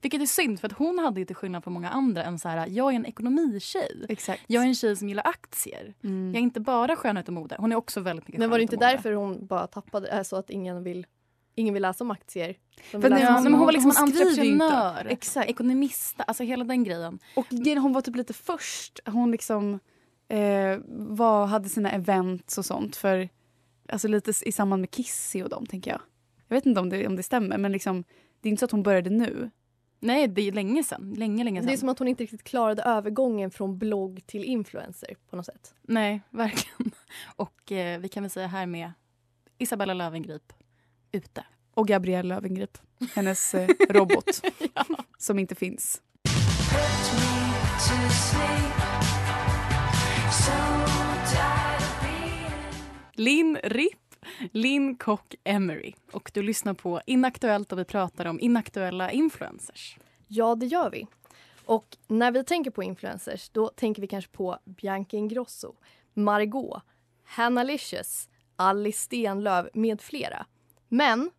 Vilket 0.01 0.21
är 0.21 0.25
synd 0.25 0.59
för 0.59 0.67
att 0.67 0.73
hon 0.73 0.99
hade 0.99 1.19
ju 1.19 1.25
till 1.25 1.35
skillnad 1.35 1.63
från 1.63 1.73
många 1.73 1.89
andra 1.89 2.23
en 2.23 2.39
så 2.39 2.49
här, 2.49 2.67
jag 2.67 2.91
är 2.91 2.95
en 2.95 3.05
ekonomitjej. 3.05 4.05
Exakt. 4.09 4.43
Jag 4.47 4.63
är 4.63 4.67
en 4.67 4.75
tjej 4.75 4.95
som 4.95 5.09
gillar 5.09 5.27
aktier. 5.27 5.93
Mm. 6.03 6.27
Jag 6.27 6.35
är 6.35 6.43
inte 6.43 6.59
bara 6.59 6.95
skönhet 6.95 7.27
och 7.27 7.33
mode. 7.33 7.55
Hon 7.59 7.71
är 7.71 7.75
också 7.75 7.99
väldigt 7.99 8.27
mycket 8.27 8.39
Men 8.39 8.49
var 8.49 8.57
det 8.57 8.61
inte 8.61 8.75
därför 8.75 9.13
hon 9.13 9.47
bara 9.47 9.67
tappade, 9.67 10.17
alltså 10.17 10.35
att 10.35 10.49
ingen 10.49 10.83
vill, 10.83 11.07
ingen 11.55 11.73
vill 11.73 11.83
läsa 11.83 12.03
om 12.03 12.11
aktier? 12.11 12.55
För 12.91 12.99
läsa 13.09 13.23
Ja, 13.23 13.37
om- 13.37 13.53
hon 13.53 13.59
var 13.65 13.71
liksom 13.71 13.91
hon 13.97 13.97
en 13.97 14.03
entreprenör, 14.03 15.05
Exakt. 15.09 15.49
ekonomista, 15.49 16.23
alltså 16.23 16.43
hela 16.43 16.63
den 16.63 16.83
grejen. 16.83 17.19
Och 17.35 17.45
hon 17.81 17.93
var 17.93 18.01
typ 18.01 18.15
lite 18.15 18.33
först. 18.33 18.99
Hon 19.05 19.31
liksom 19.31 19.79
eh, 20.27 20.77
var, 20.87 21.45
hade 21.45 21.69
sina 21.69 21.91
events 21.91 22.57
och 22.57 22.65
sånt 22.65 22.95
för 22.95 23.29
alltså 23.89 24.07
lite 24.07 24.33
i 24.45 24.51
samband 24.51 24.79
med 24.81 24.91
Kissy 24.91 25.43
och 25.43 25.49
dem 25.49 25.65
tänker 25.65 25.91
jag. 25.91 26.01
Jag 26.47 26.55
vet 26.55 26.65
inte 26.65 26.79
om 26.79 26.89
det, 26.89 27.07
om 27.07 27.15
det 27.15 27.23
stämmer 27.23 27.57
men 27.57 27.71
liksom 27.71 28.03
det 28.41 28.49
är 28.49 28.51
inte 28.51 28.59
så 28.59 28.65
att 28.65 28.71
hon 28.71 28.83
började 28.83 29.09
nu. 29.09 29.49
Nej, 29.99 30.27
det 30.27 30.41
är 30.47 30.51
länge 30.51 30.83
sedan. 30.83 31.13
Länge, 31.17 31.43
länge 31.43 31.59
sedan. 31.61 31.67
Det 31.67 31.73
är 31.73 31.77
som 31.77 31.89
att 31.89 31.99
hon 31.99 32.07
inte 32.07 32.23
riktigt 32.23 32.43
klarade 32.43 32.81
övergången 32.81 33.51
från 33.51 33.77
blogg 33.77 34.21
till 34.25 34.43
influencer 34.43 35.15
på 35.29 35.35
något 35.35 35.45
sätt. 35.45 35.73
Nej, 35.81 36.21
verkligen. 36.29 36.91
Och 37.35 37.71
eh, 37.71 37.99
vi 37.99 38.09
kan 38.09 38.23
väl 38.23 38.29
säga 38.29 38.47
här 38.47 38.65
med 38.65 38.91
Isabella 39.57 39.93
Löwengrip 39.93 40.53
ute. 41.11 41.45
Och 41.73 41.87
Gabrielle 41.87 42.35
Löwengrip, 42.35 42.77
hennes 43.15 43.55
eh, 43.55 43.69
robot 43.89 44.41
som 45.17 45.39
inte 45.39 45.55
finns. 45.55 46.01
Linn 53.13 53.57
Ripp, 53.63 54.08
Linn 54.51 54.95
Kock 54.95 55.35
Emery. 55.43 55.93
Och 56.11 56.31
du 56.33 56.41
lyssnar 56.41 56.73
på 56.73 57.01
Inaktuellt 57.05 57.71
och 57.71 57.79
vi 57.79 57.85
pratar 57.85 58.25
om 58.25 58.39
inaktuella 58.39 59.11
influencers. 59.11 59.97
Ja, 60.27 60.55
det 60.55 60.65
gör 60.65 60.89
vi. 60.89 61.07
Och 61.65 61.97
när 62.07 62.31
vi 62.31 62.43
tänker 62.43 62.71
på 62.71 62.83
influencers 62.83 63.49
då 63.49 63.67
tänker 63.67 64.01
vi 64.01 64.07
kanske 64.07 64.31
på 64.31 64.57
Bianca 64.65 65.17
Ingrosso, 65.17 65.73
Margot, 66.13 66.81
Hanna 67.23 67.63
Licious, 67.63 68.29
Alice 68.55 68.99
Stenlöf 68.99 69.67
med 69.73 70.01
flera. 70.01 70.45
Men 70.87 71.31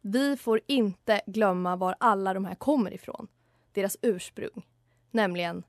vi 0.00 0.36
får 0.36 0.60
inte 0.66 1.20
glömma 1.26 1.76
var 1.76 1.96
alla 2.00 2.34
de 2.34 2.44
här 2.44 2.54
kommer 2.54 2.94
ifrån. 2.94 3.28
Deras 3.72 3.96
ursprung, 4.02 4.66
nämligen 5.10 5.62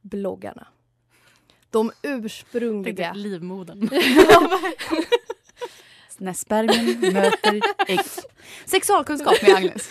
bloggarna. 0.00 0.66
De 1.70 1.92
ursprungliga... 2.02 3.12
livmodern. 3.12 3.90
När 6.20 6.32
spermien 6.32 7.12
möter 7.12 7.60
ägg. 7.88 8.00
Sexualkunskap 8.66 9.42
med 9.42 9.54
Agnes. 9.54 9.88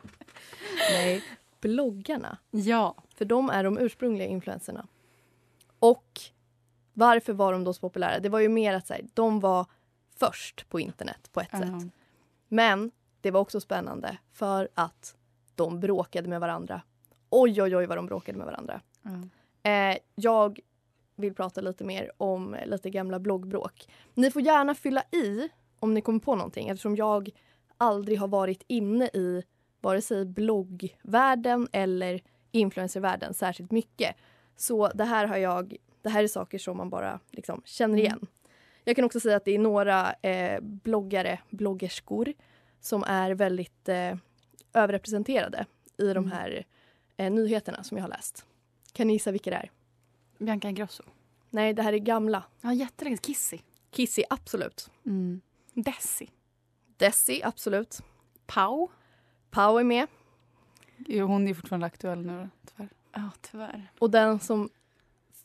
Nej, 0.90 1.22
bloggarna. 1.60 2.38
ja. 2.50 2.94
För 3.14 3.24
de 3.24 3.50
är 3.50 3.64
de 3.64 3.78
ursprungliga 3.78 4.26
influenserna. 4.28 4.86
Och 5.78 6.20
varför 6.92 7.32
var 7.32 7.52
de 7.52 7.64
då 7.64 7.72
så 7.72 7.80
populära? 7.80 8.18
Det 8.18 8.28
var 8.28 8.40
ju 8.40 8.48
mer 8.48 8.74
att 8.74 8.86
så 8.86 8.94
här, 8.94 9.02
de 9.14 9.40
var 9.40 9.66
först 10.16 10.68
på 10.68 10.80
internet 10.80 11.28
på 11.32 11.40
ett 11.40 11.48
Ja. 11.52 11.58
sätt. 11.58 11.92
Men 12.48 12.90
det 13.20 13.30
var 13.30 13.40
också 13.40 13.60
spännande 13.60 14.18
för 14.32 14.68
att 14.74 15.16
de 15.54 15.80
bråkade 15.80 16.28
med 16.28 16.40
varandra. 16.40 16.82
Oj, 17.30 17.62
oj, 17.62 17.76
oj 17.76 17.86
vad 17.86 17.98
de 17.98 18.06
bråkade 18.06 18.38
med 18.38 18.46
varandra. 18.46 18.80
Ja. 19.02 19.10
Eh, 19.70 19.98
jag 20.14 20.60
vill 21.16 21.34
prata 21.34 21.60
lite 21.60 21.84
mer 21.84 22.12
om 22.16 22.56
lite 22.66 22.90
gamla 22.90 23.18
bloggbråk. 23.18 23.88
Ni 24.14 24.30
får 24.30 24.42
gärna 24.42 24.74
fylla 24.74 25.02
i 25.12 25.48
om 25.78 25.94
ni 25.94 26.00
kommer 26.00 26.18
på 26.18 26.34
någonting 26.36 26.68
eftersom 26.68 26.96
jag 26.96 27.30
aldrig 27.76 28.18
har 28.18 28.28
varit 28.28 28.64
inne 28.66 29.04
i 29.04 29.42
vare 29.80 30.02
sig 30.02 30.24
bloggvärlden 30.24 31.68
eller 31.72 32.22
influencervärlden 32.52 33.34
särskilt 33.34 33.70
mycket. 33.70 34.16
Så 34.56 34.88
det 34.88 35.04
här 35.04 35.26
har 35.26 35.36
jag, 35.36 35.76
det 36.02 36.08
här 36.08 36.24
är 36.24 36.28
saker 36.28 36.58
som 36.58 36.76
man 36.76 36.90
bara 36.90 37.20
liksom 37.30 37.62
känner 37.64 37.98
igen. 37.98 38.26
Jag 38.84 38.96
kan 38.96 39.04
också 39.04 39.20
säga 39.20 39.36
att 39.36 39.44
det 39.44 39.54
är 39.54 39.58
några 39.58 40.12
eh, 40.12 40.60
bloggare, 40.60 41.38
bloggerskor 41.50 42.32
som 42.80 43.04
är 43.04 43.30
väldigt 43.30 43.88
eh, 43.88 44.16
överrepresenterade 44.74 45.66
i 45.98 46.12
de 46.12 46.32
här 46.32 46.64
eh, 47.16 47.30
nyheterna 47.30 47.82
som 47.82 47.96
jag 47.96 48.04
har 48.04 48.08
läst. 48.08 48.44
Kan 48.92 49.06
ni 49.06 49.12
gissa 49.12 49.30
vilka 49.30 49.50
det 49.50 49.56
är? 49.56 49.70
Bianca 50.38 50.68
Ingrosso. 50.68 51.02
Nej, 51.50 51.72
det 51.74 51.82
här 51.82 51.92
är 51.92 51.98
gamla. 51.98 52.42
Ja, 52.60 52.72
jättelänge. 52.72 53.16
Kissy. 53.16 53.58
Kissy, 53.90 54.22
absolut. 54.30 54.90
Mm. 55.06 55.40
Desi. 55.74 56.30
Desi, 56.96 57.42
absolut. 57.44 58.00
Pau. 58.46 58.88
Pau 59.50 59.78
är 59.78 59.84
med. 59.84 60.06
Jo, 60.96 61.26
hon 61.26 61.48
är 61.48 61.54
fortfarande 61.54 61.86
aktuell 61.86 62.26
nu 62.26 62.48
tyvärr. 62.66 62.90
Ja, 63.12 63.30
tyvärr. 63.40 63.90
Och 63.98 64.10
den 64.10 64.40
som 64.40 64.68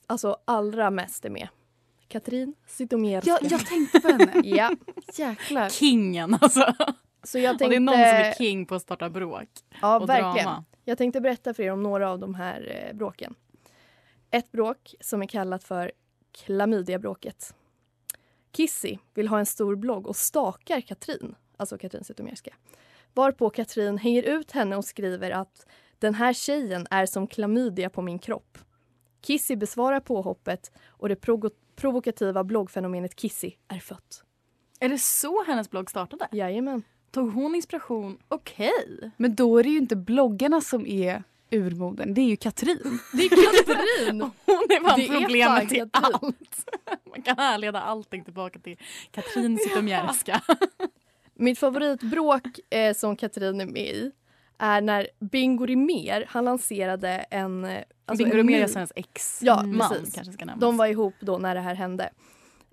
alltså 0.08 0.38
allra 0.46 0.90
mest 0.92 1.26
är 1.26 1.30
med. 1.30 1.48
Katrin 2.08 2.56
Zytomierska. 2.68 3.30
Ja, 3.32 3.40
jag 3.42 3.66
tänkte 3.66 4.00
på 4.00 4.08
henne. 4.08 4.34
ja. 4.44 4.72
Jäklar. 5.18 5.70
Kingen 5.70 6.38
alltså. 6.42 6.74
Så 7.24 7.40
jag 7.40 7.54
Och 7.54 7.60
tänkte... 7.60 7.70
det 7.70 7.76
är 7.76 7.80
någon 7.80 7.94
som 7.94 8.04
är 8.04 8.34
king 8.34 8.66
på 8.66 8.76
att 8.76 8.82
starta 8.82 9.10
bråk. 9.10 9.50
Ja, 9.82 10.00
och 10.00 10.10
verkligen. 10.10 10.34
drama. 10.46 10.64
Jag 10.86 10.98
tänkte 10.98 11.22
berätta 11.22 11.54
för 11.54 11.64
er 11.64 11.72
om 11.72 11.84
några 11.84 12.10
av 12.10 12.20
de 12.20 12.36
här 12.36 12.88
eh, 12.90 12.96
bråken. 12.98 13.36
Ett 14.32 14.52
bråk 14.52 14.96
som 15.00 15.22
är 15.22 15.26
kallat 15.26 15.64
för 15.64 15.92
klamydiabråket. 16.32 17.56
Kissy 18.52 18.98
vill 19.14 19.28
ha 19.28 19.40
en 19.40 19.46
stor 19.46 19.76
blogg 19.76 20.08
och 20.08 20.16
stakar 20.16 20.82
Katrin, 20.82 21.36
alltså 21.58 21.78
Katrin 21.78 22.04
Zytomierska. 22.04 22.56
Varpå 23.14 23.50
Katrin 23.50 23.98
hänger 23.98 24.24
ut 24.24 24.52
henne 24.52 24.76
och 24.76 24.86
skriver 24.86 25.32
att 25.32 25.66
den 26.00 26.14
här 26.14 26.34
tjejen 26.34 26.88
är 26.90 27.06
som 27.06 27.28
klamydia 27.28 27.90
på 27.90 28.02
min 28.02 28.20
kropp. 28.20 28.58
Kissy 29.22 29.56
besvarar 29.56 30.00
påhoppet 30.00 30.72
och 30.86 31.10
det 31.10 31.16
provo- 31.16 31.56
provokativa 31.76 32.44
bloggfenomenet 32.44 33.16
Kissy 33.16 33.52
är 33.68 33.80
fött. 33.80 34.24
Är 34.80 34.90
det 34.90 34.98
så 34.98 35.44
hennes 35.44 35.70
blogg 35.70 35.90
startade? 35.90 36.28
Jajamän. 36.32 36.84
Tog 37.12 37.34
hon 37.34 37.56
inspiration? 37.56 38.20
Okej. 38.28 39.12
Men 39.18 39.36
då 39.36 39.58
är 39.58 39.64
det 39.64 39.70
ju 39.70 39.78
inte 39.78 39.96
bloggarna 39.96 40.62
som 40.62 40.86
är 40.86 41.24
urmoden, 41.52 42.14
det 42.14 42.22
är 42.22 42.26
ju 42.26 42.36
Katrin. 42.36 43.00
Det 43.14 43.24
är 43.24 43.30
Katrin! 43.30 44.22
Hon 44.46 44.56
är 44.70 44.84
fan 44.90 45.00
Det 45.00 45.06
är 45.06 45.08
fan 45.08 45.22
problemet 45.22 45.70
till 45.70 45.78
Katrin. 45.78 45.90
allt. 45.92 46.70
Man 47.10 47.22
kan 47.22 47.38
härleda 47.38 47.82
allting 47.82 48.24
tillbaka 48.24 48.60
till 48.60 48.78
Katrin 49.12 49.58
Zytomierska. 49.58 50.42
Mitt 51.36 51.60
favoritbråk 51.60 52.60
eh, 52.70 52.94
som 52.96 53.16
Katrin 53.16 53.62
är 53.62 53.66
med 53.66 53.82
i 53.96 54.12
är 54.58 54.82
när 54.82 55.08
Bingo 55.20 55.66
Rimér, 55.66 56.26
han 56.30 56.46
lanserade 56.46 57.10
en... 57.10 57.66
eh, 57.66 57.84
alltså 58.06 58.24
Bingo 58.26 58.38
Rimér 58.38 58.62
är 58.64 58.74
hennes 58.76 58.92
ex 58.96 59.40
Ja, 59.44 59.64
man 59.64 59.90
precis. 59.90 60.16
kanske 60.16 60.34
ska 60.34 60.46
nämnas. 60.46 60.62
De 60.62 60.78
var 60.78 60.88
ihop 60.88 61.14
då 61.20 61.38
när 61.38 61.56
det 61.56 61.62
här 61.62 61.76
hände. 61.76 62.10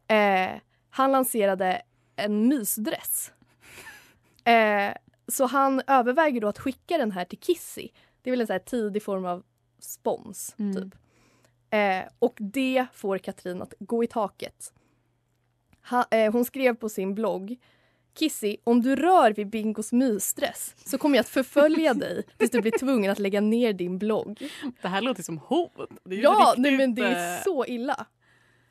Eh, 0.09 0.61
han 0.91 1.13
lanserade 1.13 1.83
en 2.17 2.49
mysdress 2.49 3.33
Eh, 4.45 4.93
så 5.29 5.47
han 5.47 5.83
överväger 5.87 6.41
då 6.41 6.49
att 6.49 6.59
skicka 6.59 6.99
den 6.99 7.13
här 7.13 7.25
till 7.25 7.39
Kissy. 7.39 7.89
Det 8.23 8.31
är 8.31 8.33
väl 8.33 8.41
en 8.41 8.47
så 8.47 8.59
tidig 8.67 9.03
form 9.03 9.25
av 9.25 9.43
spons. 9.79 10.55
Typ. 10.57 10.95
Eh, 11.71 12.13
och 12.19 12.37
det 12.41 12.87
får 12.93 13.19
Katrin 13.19 13.63
att 13.63 13.75
gå 13.79 14.05
i 14.05 14.07
taket. 14.07 14.73
Ha, 15.91 16.07
eh, 16.11 16.33
hon 16.33 16.45
skrev 16.45 16.75
på 16.75 16.89
sin 16.89 17.15
blogg 17.15 17.57
Kissy, 18.19 18.57
om 18.65 18.83
du 18.83 18.97
rör 18.97 19.33
vid 19.33 19.49
Bingos 19.51 19.93
mysstress 19.93 20.75
så 20.85 20.99
kommer 20.99 21.17
jag 21.17 21.23
att 21.23 21.29
förfölja 21.29 21.95
dig 21.95 22.23
tills 22.37 22.51
du 22.51 22.61
blir 22.61 22.79
tvungen 22.79 23.11
att 23.11 23.19
lägga 23.19 23.41
ner 23.41 23.73
din 23.73 23.99
blogg. 23.99 24.51
Det 24.83 24.89
här 24.89 25.01
låter 25.01 25.23
som 25.23 25.39
hot. 25.39 25.73
Ja, 26.05 26.55
nej, 26.57 26.77
men 26.77 26.95
det 26.95 27.03
är 27.03 27.43
så 27.43 27.67
illa. 27.67 28.07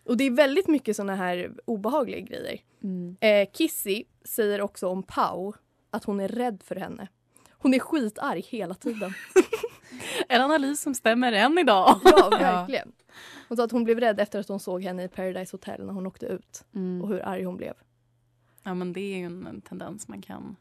Och 0.04 0.18
det 0.18 0.24
är 0.24 0.32
väldigt 0.32 0.68
mycket 0.68 0.96
såna 0.96 1.16
här 1.16 1.52
obehagliga 1.66 2.20
grejer. 2.20 2.60
Mm. 2.84 3.18
Eh, 3.20 3.48
Kissy 3.54 4.04
säger 4.24 4.62
också 4.62 4.88
om 4.88 5.04
Pau 5.04 5.54
att 5.90 6.04
hon 6.04 6.20
är 6.20 6.28
rädd 6.28 6.64
för 6.64 6.76
henne. 6.76 7.08
Hon 7.58 7.74
är 7.74 7.80
skitarg 7.80 8.42
hela 8.42 8.74
tiden. 8.74 9.14
En 10.30 10.42
analys 10.42 10.82
som 10.82 10.96
stämmer 10.96 11.32
än 11.32 11.58
idag. 11.58 12.00
Ja, 12.04 12.30
verkligen. 12.30 12.92
Hon 13.48 13.58
sa 13.58 13.64
att 13.64 13.72
hon 13.72 13.84
blev 13.84 14.00
rädd 14.00 14.20
efter 14.20 14.40
att 14.40 14.48
hon 14.48 14.60
såg 14.60 14.84
henne 14.84 15.04
i 15.04 15.08
Paradise 15.08 15.54
Hotel 15.54 15.86
när 15.86 15.94
hon 15.94 16.08
åkte 16.08 16.26
ut. 16.26 16.66
Mm. 16.76 17.02
Och 17.02 17.08
hur 17.08 17.26
arg 17.26 17.44
hon 17.44 17.58
blev. 17.58 17.74
Ja, 18.64 18.74
men 18.74 18.94
det 18.94 19.00
är 19.00 19.18
ju 19.18 19.26
en, 19.26 19.48
en 19.48 19.62
tendens 19.62 20.08
man 20.08 20.22
kan 20.22 20.56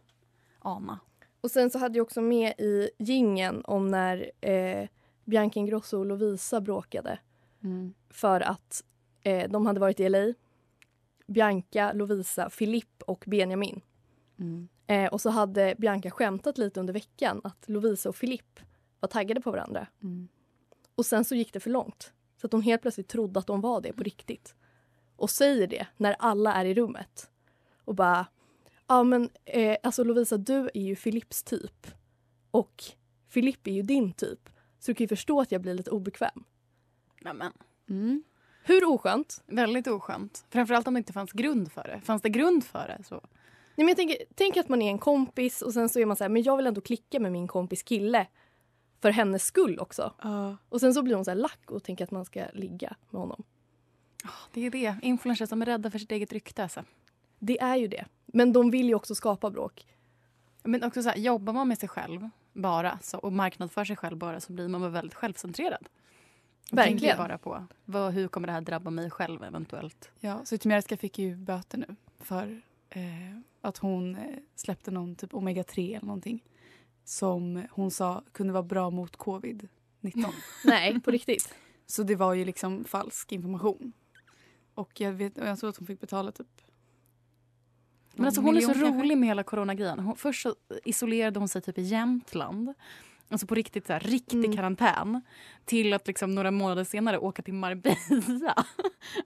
ana. 0.58 0.98
Och 1.40 1.50
sen 1.50 1.70
så 1.70 1.78
hade 1.78 1.98
jag 1.98 2.04
också 2.04 2.20
med 2.20 2.54
i 2.58 2.90
gingen 2.98 3.64
om 3.64 3.88
när 3.88 4.30
eh, 4.40 4.88
Bianca 5.24 5.60
Ingrosso 5.60 5.98
och 5.98 6.06
Lovisa 6.06 6.60
bråkade. 6.60 7.18
Mm. 7.64 7.94
För 8.10 8.40
att 8.40 8.84
eh, 9.22 9.50
de 9.50 9.66
hade 9.66 9.80
varit 9.80 10.00
i 10.00 10.08
LA. 10.08 10.34
Bianca, 11.26 11.92
Lovisa, 11.92 12.50
Filip 12.50 13.02
och 13.06 13.24
Benjamin. 13.26 13.80
Mm. 14.38 14.68
Eh, 14.86 15.06
och 15.06 15.20
så 15.20 15.30
hade 15.30 15.74
Bianca 15.78 16.10
skämtat 16.10 16.58
lite 16.58 16.80
under 16.80 16.92
veckan 16.92 17.40
att 17.44 17.68
Lovisa 17.68 18.08
och 18.08 18.16
Filip 18.16 18.60
var 19.00 19.08
taggade 19.08 19.40
på 19.40 19.50
varandra. 19.50 19.86
Mm. 20.02 20.28
Och 20.94 21.06
sen 21.06 21.24
så 21.24 21.34
gick 21.34 21.52
det 21.52 21.60
för 21.60 21.70
långt. 21.70 22.12
Så 22.40 22.46
att 22.46 22.52
hon 22.52 22.62
helt 22.62 22.82
plötsligt 22.82 23.08
trodde 23.08 23.38
att 23.38 23.46
de 23.46 23.60
var 23.60 23.80
det 23.80 23.92
på 23.92 24.02
riktigt. 24.02 24.54
Och 25.16 25.30
säger 25.30 25.66
det 25.66 25.86
när 25.96 26.16
alla 26.18 26.54
är 26.54 26.64
i 26.64 26.74
rummet. 26.74 27.30
Och 27.84 27.94
bara, 27.94 28.26
ja 28.86 29.02
men 29.02 29.30
eh, 29.44 29.76
alltså 29.82 30.04
Lovisa 30.04 30.36
du 30.36 30.70
är 30.74 30.80
ju 30.80 30.96
Filips 30.96 31.42
typ. 31.42 31.86
Och 32.50 32.84
Filip 33.28 33.66
är 33.66 33.72
ju 33.72 33.82
din 33.82 34.12
typ. 34.12 34.48
Så 34.78 34.90
du 34.90 34.94
kan 34.94 35.04
ju 35.04 35.08
förstå 35.08 35.40
att 35.40 35.52
jag 35.52 35.62
blir 35.62 35.74
lite 35.74 35.90
obekväm. 35.90 36.44
Nämen. 37.20 37.52
Mm. 37.88 38.22
Hur 38.64 38.84
oskönt? 38.84 39.42
Väldigt 39.46 39.86
oskönt. 39.86 40.46
Framförallt 40.50 40.88
om 40.88 40.94
det 40.94 40.98
inte 40.98 41.12
fanns 41.12 41.32
grund 41.32 41.72
för 41.72 41.82
det. 41.82 42.00
Fanns 42.00 42.22
det 42.22 42.28
grund 42.28 42.64
för 42.64 42.96
det 42.98 43.04
så... 43.04 43.22
Nej, 43.76 43.84
men 43.84 43.88
jag 43.88 43.96
tänker, 43.96 44.16
tänk 44.34 44.56
att 44.56 44.68
man 44.68 44.82
är 44.82 44.90
en 44.90 44.98
kompis 44.98 45.62
och 45.62 45.72
sen 45.72 45.88
så 45.88 46.00
är 46.00 46.06
man 46.06 46.16
så 46.16 46.24
här, 46.24 46.28
men 46.28 46.42
jag 46.42 46.56
vill 46.56 46.66
ändå 46.66 46.80
klicka 46.80 47.20
med 47.20 47.32
min 47.32 47.48
kompis 47.48 47.82
kille. 47.82 48.26
För 49.00 49.10
hennes 49.10 49.44
skull 49.44 49.78
också. 49.78 50.12
Och 50.68 50.80
sen 50.80 50.94
så 50.94 51.02
blir 51.02 51.14
hon 51.14 51.24
så 51.24 51.30
här 51.30 51.38
lack 51.38 51.70
och 51.70 51.84
tänker 51.84 52.04
att 52.04 52.10
man 52.10 52.24
ska 52.24 52.44
ligga 52.52 52.96
med 53.10 53.20
honom. 53.20 53.42
Det 54.52 54.66
är 54.66 54.70
det. 54.70 54.96
Influencers 55.02 55.48
som 55.48 55.62
är 55.62 55.66
rädda 55.66 55.90
för 55.90 55.98
sitt 55.98 56.12
eget 56.12 56.32
rykte. 56.32 56.62
Alltså. 56.62 56.84
Det 57.38 57.60
är 57.60 57.76
ju 57.76 57.86
det. 57.86 58.04
Men 58.26 58.52
de 58.52 58.70
vill 58.70 58.88
ju 58.88 58.94
också 58.94 59.14
skapa 59.14 59.50
bråk. 59.50 59.86
Men 60.62 60.84
också 60.84 61.02
så 61.02 61.08
här, 61.08 61.16
jobbar 61.16 61.52
man 61.52 61.68
med 61.68 61.78
sig 61.78 61.88
själv 61.88 62.28
bara 62.52 62.98
så, 63.02 63.18
och 63.18 63.32
marknadsför 63.32 63.84
sig 63.84 63.96
själv 63.96 64.16
bara 64.16 64.40
så 64.40 64.52
blir 64.52 64.68
man 64.68 64.82
väl 64.82 64.90
väldigt 64.90 65.14
självcentrerad. 65.14 65.88
Verkligen. 66.72 67.18
bara 67.18 67.38
på 67.38 67.66
vad, 67.84 68.12
hur 68.12 68.28
kommer 68.28 68.46
det 68.46 68.52
här 68.52 68.60
drabba 68.60 68.90
mig 68.90 69.10
själv 69.10 69.44
eventuellt. 69.44 70.10
Ja, 70.20 70.44
Zytomierska 70.44 70.96
fick 70.96 71.18
ju 71.18 71.36
böter 71.36 71.78
nu 71.78 71.96
för 72.18 72.62
eh, 72.90 73.02
att 73.66 73.78
hon 73.78 74.16
eh, 74.16 74.22
släppte 74.54 74.90
någon 74.90 75.16
typ 75.16 75.32
omega-3 75.32 75.96
eller 75.96 76.06
någonting 76.06 76.44
som 77.04 77.62
hon 77.70 77.90
sa 77.90 78.22
kunde 78.32 78.52
vara 78.52 78.62
bra 78.62 78.90
mot 78.90 79.16
covid-19. 79.16 79.68
Nej, 80.64 81.00
på 81.00 81.10
riktigt. 81.10 81.54
Så 81.86 82.02
det 82.02 82.14
var 82.14 82.34
ju 82.34 82.44
liksom 82.44 82.84
falsk 82.84 83.32
information. 83.32 83.92
Och 84.74 85.00
jag, 85.00 85.12
vet, 85.12 85.38
och 85.38 85.46
jag 85.46 85.58
tror 85.58 85.70
att 85.70 85.76
hon 85.76 85.86
fick 85.86 86.00
betala 86.00 86.32
typ 86.32 86.62
Men 88.14 88.26
alltså 88.26 88.40
hon 88.40 88.56
är 88.56 88.60
så 88.60 88.72
rolig 88.72 89.18
med 89.18 89.28
hela 89.28 89.42
coronagrejen. 89.42 89.98
Hon, 89.98 90.16
först 90.16 90.46
isolerade 90.84 91.38
hon 91.38 91.48
sig 91.48 91.62
typ 91.62 91.78
i 91.78 91.82
Jämtland. 91.82 92.74
Alltså 93.28 93.46
på 93.46 93.54
riktigt 93.54 93.86
så 93.86 93.92
här, 93.92 94.00
riktig 94.00 94.38
Mm. 94.44 94.56
karantän. 94.56 95.20
Till 95.64 95.92
att 95.92 96.06
liksom 96.06 96.34
några 96.34 96.50
månader 96.50 96.84
senare 96.84 97.18
åka 97.18 97.42
till 97.42 97.54
Marbella. 97.54 98.52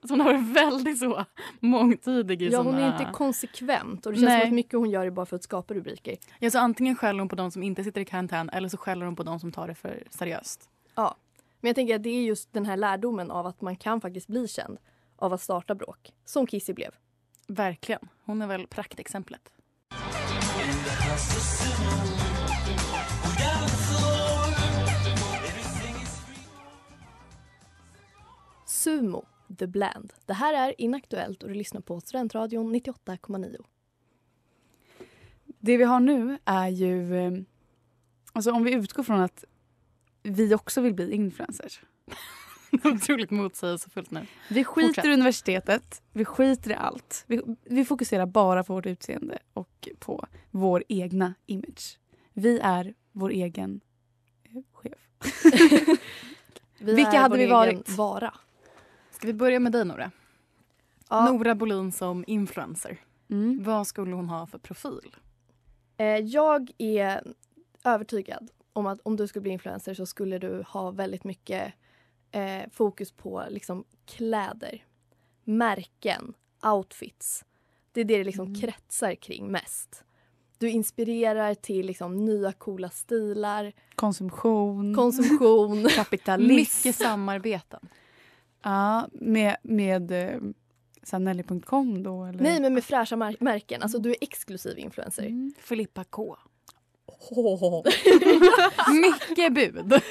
alltså 0.01 0.09
hon 0.09 0.19
har 0.19 0.33
varit 0.33 0.55
väldigt 0.55 0.99
så 0.99 1.25
mångtydig 1.59 2.41
i 2.41 2.47
Ja, 2.49 2.57
hon 2.61 2.67
är 2.75 2.79
såna- 2.91 2.99
inte 3.01 3.11
konsekvent 3.13 4.05
och 4.05 4.11
det 4.11 4.17
känns 4.17 4.27
Nej. 4.29 4.41
som 4.41 4.47
att 4.49 4.53
mycket 4.53 4.73
hon 4.79 4.89
gör 4.89 5.05
är 5.05 5.09
bara 5.11 5.25
för 5.25 5.35
att 5.35 5.43
skapa 5.43 5.73
rubriker. 5.73 6.17
Ja, 6.39 6.51
så 6.51 6.59
antingen 6.59 6.95
skäller 6.95 7.19
hon 7.19 7.29
på 7.29 7.35
de 7.35 7.51
som 7.51 7.63
inte 7.63 7.83
sitter 7.83 8.01
i 8.01 8.05
karantän 8.05 8.49
eller 8.49 8.69
så 8.69 8.77
skäller 8.77 9.05
hon 9.05 9.15
på 9.15 9.23
de 9.23 9.39
som 9.39 9.51
tar 9.51 9.67
det 9.67 9.75
för 9.75 10.03
seriöst. 10.09 10.69
Ja. 10.95 11.15
Men 11.59 11.69
jag 11.69 11.75
tänker 11.75 11.95
att 11.95 12.03
det 12.03 12.09
är 12.09 12.21
just 12.23 12.53
den 12.53 12.65
här 12.65 12.77
lärdomen 12.77 13.31
av 13.31 13.45
att 13.47 13.61
man 13.61 13.75
kan 13.75 14.01
faktiskt 14.01 14.27
bli 14.27 14.47
känd 14.47 14.77
av 15.15 15.33
att 15.33 15.41
starta 15.41 15.75
bråk. 15.75 16.13
Som 16.25 16.47
Kissy 16.47 16.73
blev. 16.73 16.91
Verkligen. 17.47 18.07
Hon 18.25 18.41
är 18.41 18.47
väl 18.47 18.67
praktexemplet. 18.67 19.41
Sumo, 28.81 29.25
The 29.59 29.67
Bland. 29.67 30.13
Det 30.25 30.33
här 30.33 30.53
är 30.69 30.81
Inaktuellt 30.81 31.43
och 31.43 31.49
du 31.49 31.55
lyssnar 31.55 31.81
på 31.81 31.99
Studentradion 32.01 32.75
98,9. 32.75 33.65
Det 35.59 35.77
vi 35.77 35.83
har 35.83 35.99
nu 35.99 36.37
är 36.45 36.67
ju... 36.67 37.15
eh, 37.17 37.31
Alltså 38.33 38.51
om 38.51 38.63
vi 38.63 38.73
utgår 38.73 39.03
från 39.03 39.19
att 39.21 39.43
vi 40.23 40.55
också 40.55 40.81
vill 40.81 40.93
bli 40.93 41.11
influencers. 41.13 41.81
Otroligt 42.83 43.31
motsägelsefullt 43.31 44.11
nu. 44.11 44.25
Vi 44.49 44.63
skiter 44.63 44.87
Fortsätt. 44.87 45.05
i 45.05 45.13
universitetet, 45.13 46.01
vi 46.13 46.25
skiter 46.25 46.71
i 46.71 46.73
allt. 46.73 47.23
Vi, 47.27 47.41
vi 47.63 47.85
fokuserar 47.85 48.25
bara 48.25 48.63
på 48.63 48.73
vårt 48.73 48.85
utseende 48.85 49.39
och 49.53 49.89
på 49.99 50.25
vår 50.51 50.83
egna 50.87 51.33
image. 51.45 51.99
Vi 52.33 52.59
är 52.59 52.93
vår 53.11 53.29
egen 53.29 53.81
eh, 54.43 54.61
chef. 54.73 54.97
Vi 56.83 56.95
Vilka 56.95 57.19
hade 57.19 57.37
vi 57.37 57.47
varit? 57.47 57.89
Vara. 57.89 58.33
Ska 59.21 59.27
vi 59.27 59.33
börja 59.33 59.59
med 59.59 59.71
dig 59.71 59.85
Nora? 59.85 60.11
Ja. 61.09 61.31
Nora 61.31 61.55
Bolin 61.55 61.91
som 61.91 62.23
influencer. 62.27 62.97
Mm. 63.29 63.63
Vad 63.63 63.87
skulle 63.87 64.15
hon 64.15 64.29
ha 64.29 64.47
för 64.47 64.57
profil? 64.57 65.15
Eh, 65.97 66.05
jag 66.05 66.71
är 66.77 67.23
övertygad 67.83 68.51
om 68.73 68.85
att 68.85 68.99
om 69.03 69.15
du 69.15 69.27
skulle 69.27 69.41
bli 69.41 69.51
influencer 69.51 69.93
så 69.93 70.05
skulle 70.05 70.37
du 70.37 70.63
ha 70.67 70.91
väldigt 70.91 71.23
mycket 71.23 71.73
eh, 72.31 72.61
fokus 72.71 73.11
på 73.11 73.43
liksom, 73.49 73.83
kläder, 74.05 74.85
märken, 75.43 76.33
outfits. 76.63 77.45
Det 77.91 78.01
är 78.01 78.05
det 78.05 78.17
det 78.17 78.23
liksom 78.23 78.47
Mm. 78.47 78.61
kretsar 78.61 79.15
kring 79.15 79.51
mest. 79.51 80.03
Du 80.57 80.69
inspirerar 80.69 81.53
till 81.55 81.85
liksom, 81.85 82.25
nya 82.25 82.51
coola 82.51 82.89
stilar, 82.89 83.73
Konsumtion. 83.95 84.95
konsumtion. 84.95 85.83
Kapitalism. 85.95 86.55
Mycket 86.55 86.95
samarbeten. 86.95 87.89
Ja, 88.63 89.07
med, 89.13 89.55
med 89.63 90.11
eh, 90.11 91.19
Nelly.com 91.19 92.03
då? 92.03 92.23
Eller? 92.23 92.43
Nej, 92.43 92.61
men 92.61 92.73
med 92.73 92.83
fräscha 92.83 93.15
mär- 93.15 93.37
märken. 93.39 93.81
Alltså, 93.81 93.97
du 93.99 94.09
är 94.09 94.15
exklusiv 94.21 94.77
influencer. 94.79 95.23
Mm. 95.25 95.53
Filippa 95.59 96.03
K. 96.03 96.37
Mycket 99.01 99.53
bud. 99.53 100.01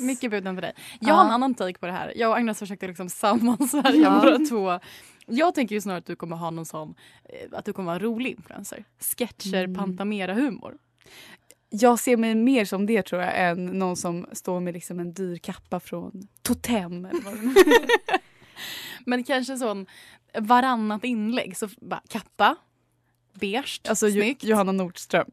Mycket 0.00 0.30
buden 0.30 0.54
för 0.56 0.62
dig. 0.62 0.72
Jag 1.00 1.14
har 1.14 1.20
en 1.22 1.28
Ja. 1.28 1.34
annan 1.34 1.54
take 1.54 1.78
på 1.78 1.86
det 1.86 1.92
här. 1.92 2.12
Jag 2.16 2.30
och 2.30 2.36
Agnes 2.36 2.58
försökte 2.58 2.86
liksom 2.88 3.08
sammansvärja 3.08 4.00
Ja. 4.02 4.20
våra 4.22 4.38
två. 4.38 4.80
Jag 5.26 5.54
tänker 5.54 5.74
ju 5.74 5.80
snarare 5.80 5.98
att 5.98 6.06
du 6.06 6.16
kommer 6.16 6.36
ha 6.36 6.50
någon 6.50 6.66
sån, 6.66 6.94
eh, 7.24 7.58
att 7.58 7.64
du 7.64 7.72
kommer 7.72 7.86
vara 7.86 7.96
en 7.96 8.02
rolig 8.02 8.30
influencer. 8.30 8.84
Sketcher, 9.00 9.64
Mm. 9.64 9.74
Pantamera-humor. 9.74 10.74
Jag 11.80 11.98
ser 11.98 12.16
mig 12.16 12.34
mer 12.34 12.64
som 12.64 12.86
det 12.86 13.02
tror 13.02 13.22
jag 13.22 13.40
än 13.50 13.66
någon 13.66 13.96
som 13.96 14.26
står 14.32 14.60
med 14.60 14.74
liksom 14.74 15.00
en 15.00 15.12
dyr 15.14 15.36
kappa 15.36 15.80
från 15.80 16.28
Totem. 16.42 17.04
Eller 17.04 17.20
vad 17.20 17.34
det. 17.34 18.18
Men 19.06 19.24
kanske 19.24 19.56
sån 19.56 19.86
varannat 20.38 21.04
inlägg. 21.04 21.56
Så 21.56 21.68
bara 21.80 22.02
kappa, 22.08 22.56
beige, 23.32 23.80
alltså 23.88 24.10
snyggt. 24.10 24.44
Johanna 24.44 24.72
Nordström. 24.72 25.30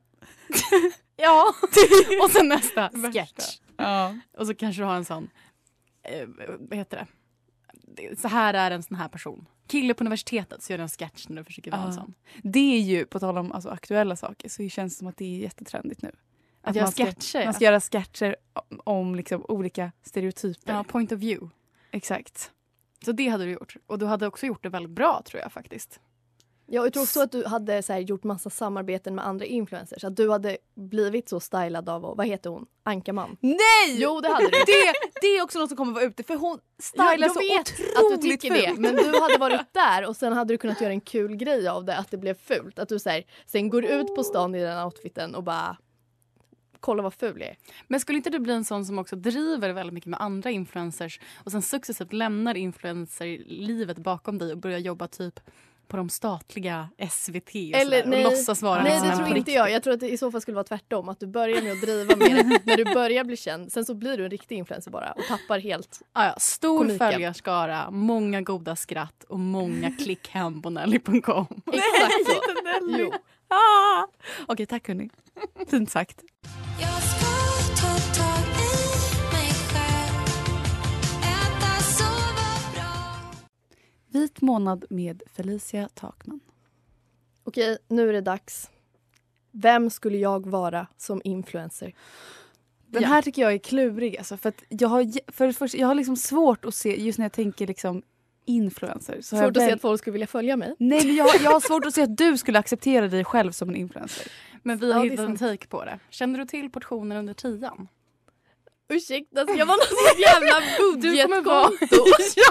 Ja, 1.23 1.53
och 2.23 2.31
sen 2.31 2.47
nästa 2.47 2.89
sketch. 3.13 3.59
Ja. 3.77 4.15
Och 4.37 4.47
så 4.47 4.55
kanske 4.55 4.81
du 4.81 4.85
har 4.85 4.95
en 4.95 5.05
sån, 5.05 5.29
eh, 6.03 6.27
vad 6.59 6.77
heter 6.77 6.97
det? 6.97 7.07
Det- 8.09 8.19
Så 8.19 8.27
här 8.27 8.53
är 8.53 8.71
en 8.71 8.83
sån 8.83 8.97
här 8.97 9.07
person. 9.07 9.45
Kille 9.67 9.93
på 9.93 10.03
universitetet 10.03 10.63
så 10.63 10.73
gör 10.73 10.77
du 10.77 10.83
en 10.83 10.89
sketch 10.89 11.27
när 11.29 11.35
du 11.37 11.43
försöker 11.43 11.71
vara 11.71 11.81
en 11.81 11.87
Ja. 11.87 11.93
sån. 11.93 12.13
Det 12.43 12.59
är 12.75 12.79
ju, 12.79 13.05
på 13.05 13.19
tal 13.19 13.37
om 13.37 13.51
alltså, 13.51 13.69
aktuella 13.69 14.15
saker, 14.15 14.49
så 14.49 14.69
känns 14.69 14.93
det 14.93 14.97
som 14.99 15.07
att 15.07 15.17
det 15.17 15.25
är 15.35 15.39
jättetrendigt 15.39 16.01
nu. 16.01 16.11
Att 16.61 16.75
göra 16.75 16.85
man 16.85 16.91
ska, 16.91 17.05
sketcher, 17.05 17.45
Man 17.45 17.53
ska 17.53 17.63
ja. 17.63 17.71
göra 17.71 17.79
sketcher 17.79 18.35
om, 18.53 18.81
om 18.83 19.15
liksom 19.15 19.45
olika 19.47 19.91
stereotyper. 20.03 20.73
Ja, 20.73 20.83
point 20.83 21.11
of 21.11 21.19
view. 21.19 21.49
Exakt. 21.91 22.51
Så 23.05 23.11
det 23.11 23.27
hade 23.27 23.45
du 23.45 23.51
gjort. 23.51 23.75
Och 23.87 23.99
du 23.99 24.05
hade 24.05 24.27
också 24.27 24.45
gjort 24.45 24.63
det 24.63 24.69
väldigt 24.69 24.91
bra 24.91 25.21
tror 25.25 25.41
jag 25.41 25.51
faktiskt. 25.51 25.99
Ja, 26.73 26.83
jag 26.83 26.93
tror 26.93 27.03
också 27.03 27.21
att 27.21 27.31
du 27.31 27.45
hade 27.45 27.83
så 27.83 27.93
här, 27.93 27.99
gjort 27.99 28.23
massa 28.23 28.49
samarbeten 28.49 29.15
med 29.15 29.27
andra 29.27 29.45
influencers. 29.45 30.03
Att 30.03 30.15
du 30.15 30.29
hade 30.31 30.57
blivit 30.75 31.29
så 31.29 31.39
stylad 31.39 31.89
av, 31.89 32.01
vad 32.01 32.27
heter 32.27 32.49
hon, 32.49 32.65
Ankaman? 32.83 33.37
Nej! 33.39 33.57
Jo, 33.87 34.21
det 34.21 34.29
hade 34.29 34.45
du. 34.45 34.51
det, 34.51 34.93
det 35.21 35.27
är 35.27 35.43
också 35.43 35.59
något 35.59 35.69
som 35.69 35.77
kommer 35.77 35.93
vara 35.93 36.03
ute 36.03 36.23
för 36.23 36.35
hon 36.35 36.59
stylar 36.81 37.17
jag 37.17 37.31
så 37.31 37.39
otroligt 37.39 37.97
att 37.97 38.21
du 38.21 38.29
tycker 38.29 38.53
det, 38.53 38.67
fult. 38.67 38.79
men 38.79 38.95
du 38.95 39.19
hade 39.21 39.37
varit 39.37 39.73
där 39.73 40.05
och 40.07 40.15
sen 40.15 40.33
hade 40.33 40.53
du 40.53 40.57
kunnat 40.57 40.81
göra 40.81 40.93
en 40.93 41.01
kul 41.01 41.35
grej 41.35 41.67
av 41.67 41.85
det, 41.85 41.97
att 41.97 42.11
det 42.11 42.17
blev 42.17 42.33
fult. 42.33 42.79
Att 42.79 42.89
du 42.89 42.99
så 42.99 43.09
här, 43.09 43.23
sen 43.45 43.69
går 43.69 43.85
ut 43.85 44.15
på 44.15 44.23
stan 44.23 44.55
i 44.55 44.61
den 44.61 44.85
outfiten 44.85 45.35
och 45.35 45.43
bara 45.43 45.77
kolla 46.81 47.03
vad 47.03 47.13
ful 47.13 47.41
jag 47.41 47.49
är. 47.49 47.57
Men 47.87 47.99
skulle 47.99 48.17
inte 48.17 48.29
du 48.29 48.39
bli 48.39 48.53
en 48.53 48.65
sån 48.65 48.85
som 48.85 48.99
också 48.99 49.15
driver 49.15 49.69
väldigt 49.69 49.93
mycket 49.93 50.09
med 50.09 50.21
andra 50.21 50.51
influencers 50.51 51.19
och 51.43 51.51
sen 51.51 51.61
successivt 51.61 52.13
lämnar 52.13 52.57
influencerlivet 52.57 53.97
bakom 53.97 54.37
dig 54.37 54.51
och 54.51 54.57
börjar 54.57 54.79
jobba 54.79 55.07
typ 55.07 55.39
på 55.87 55.97
de 55.97 56.09
statliga 56.09 56.89
SVT 57.11 57.49
och, 57.49 57.55
Eller, 57.55 58.05
nej, 58.05 58.25
och 58.25 58.31
låtsas 58.31 58.61
vara 58.61 58.83
nej 58.83 58.91
liksom 58.93 59.09
det 59.09 59.25
tror 59.25 59.37
inte 59.37 59.51
jag. 59.51 59.71
Jag 59.71 59.83
tror 59.83 59.93
att 59.93 59.99
det 59.99 60.09
i 60.09 60.17
så 60.17 60.31
fall 60.31 60.41
skulle 60.41 60.55
vara 60.55 60.63
tvärtom. 60.63 61.09
Att 61.09 61.19
du 61.19 61.27
börjar 61.27 61.61
med 61.61 61.71
att 61.71 61.81
driva 61.81 62.15
med 62.15 62.35
det 62.35 62.59
när 62.65 62.77
du 62.77 62.83
börjar 62.93 63.23
bli 63.23 63.37
känd. 63.37 63.71
Sen 63.71 63.85
så 63.85 63.93
blir 63.93 64.17
du 64.17 64.23
en 64.23 64.29
riktig 64.31 64.55
influencer 64.57 64.91
bara 64.91 65.11
och 65.11 65.23
tappar 65.27 65.59
helt 65.59 66.01
Ah, 66.13 66.25
ja, 66.25 66.35
stor 66.39 66.77
komiken. 66.77 67.11
följarskara, 67.11 67.91
många 67.91 68.41
goda 68.41 68.75
skratt 68.75 69.23
och 69.29 69.39
många 69.39 69.91
klick 69.91 70.27
hem 70.27 70.61
på 70.61 70.69
Nelly.com. 70.69 71.47
Exakt 71.65 72.25
så. 72.25 72.41
Jo. 72.99 73.11
Ah! 73.47 74.07
Okej, 74.47 74.65
tack 74.65 74.87
hörni. 74.87 75.09
Fint 75.69 75.91
sagt. 75.91 76.21
Vit 84.07 84.41
månad 84.41 84.85
med 84.89 85.23
Felicia 85.33 85.89
Takman. 85.93 86.39
Okej, 87.43 87.77
nu 87.87 88.09
är 88.09 88.13
det 88.13 88.21
dags. 88.21 88.69
Vem 89.51 89.89
skulle 89.89 90.17
jag 90.17 90.47
vara 90.47 90.87
som 90.97 91.21
influencer? 91.23 91.93
Den 92.87 93.01
Ja. 93.01 93.07
här 93.07 93.21
tycker 93.21 93.41
jag 93.41 93.53
är 93.53 93.57
klurig. 93.57 94.17
Alltså, 94.17 94.37
för 94.37 94.49
att 94.49 94.63
jag, 94.69 94.89
har, 94.89 95.31
för 95.31 95.51
första, 95.51 95.77
jag 95.77 95.87
har 95.87 95.95
liksom 95.95 96.15
svårt 96.15 96.65
att 96.65 96.75
se, 96.75 97.01
just 97.03 97.17
när 97.19 97.25
jag 97.25 97.31
tänker 97.33 97.67
liksom 97.67 98.01
influencer. 98.45 99.21
Svårt 99.21 99.39
jag 99.39 99.57
att 99.57 99.63
se 99.63 99.71
att 99.71 99.81
folk 99.81 99.99
skulle 100.01 100.11
vilja 100.11 100.27
följa 100.27 100.57
mig. 100.57 100.75
Nej, 100.79 101.05
men 101.05 101.15
jag, 101.15 101.25
har- 101.25 101.43
jag 101.43 101.51
har 101.51 101.59
svårt 101.59 101.85
att 101.85 101.93
se 101.93 102.01
att 102.01 102.17
du 102.17 102.37
skulle 102.37 102.59
acceptera 102.59 103.07
dig 103.07 103.23
själv 103.23 103.51
som 103.51 103.69
en 103.69 103.75
influencer. 103.75 104.27
Men 104.63 104.77
vi 104.77 104.91
har 104.93 105.05
Ja, 105.05 105.11
hittat 105.11 105.25
en 105.25 105.37
take 105.37 105.67
på 105.67 105.85
det. 105.85 105.99
Känner 106.09 106.39
du 106.39 106.45
till 106.45 106.69
portionen 106.71 107.17
under 107.17 107.33
tian? 107.33 107.87
Ursäkta, 108.89 109.43
ska 109.43 109.55
jag 109.55 109.65
vara 109.65 109.77
något 109.77 110.19
jävla 110.19 110.59
Du 110.77 110.91
budgetkonto? 110.97 112.05
Fy 112.19 112.41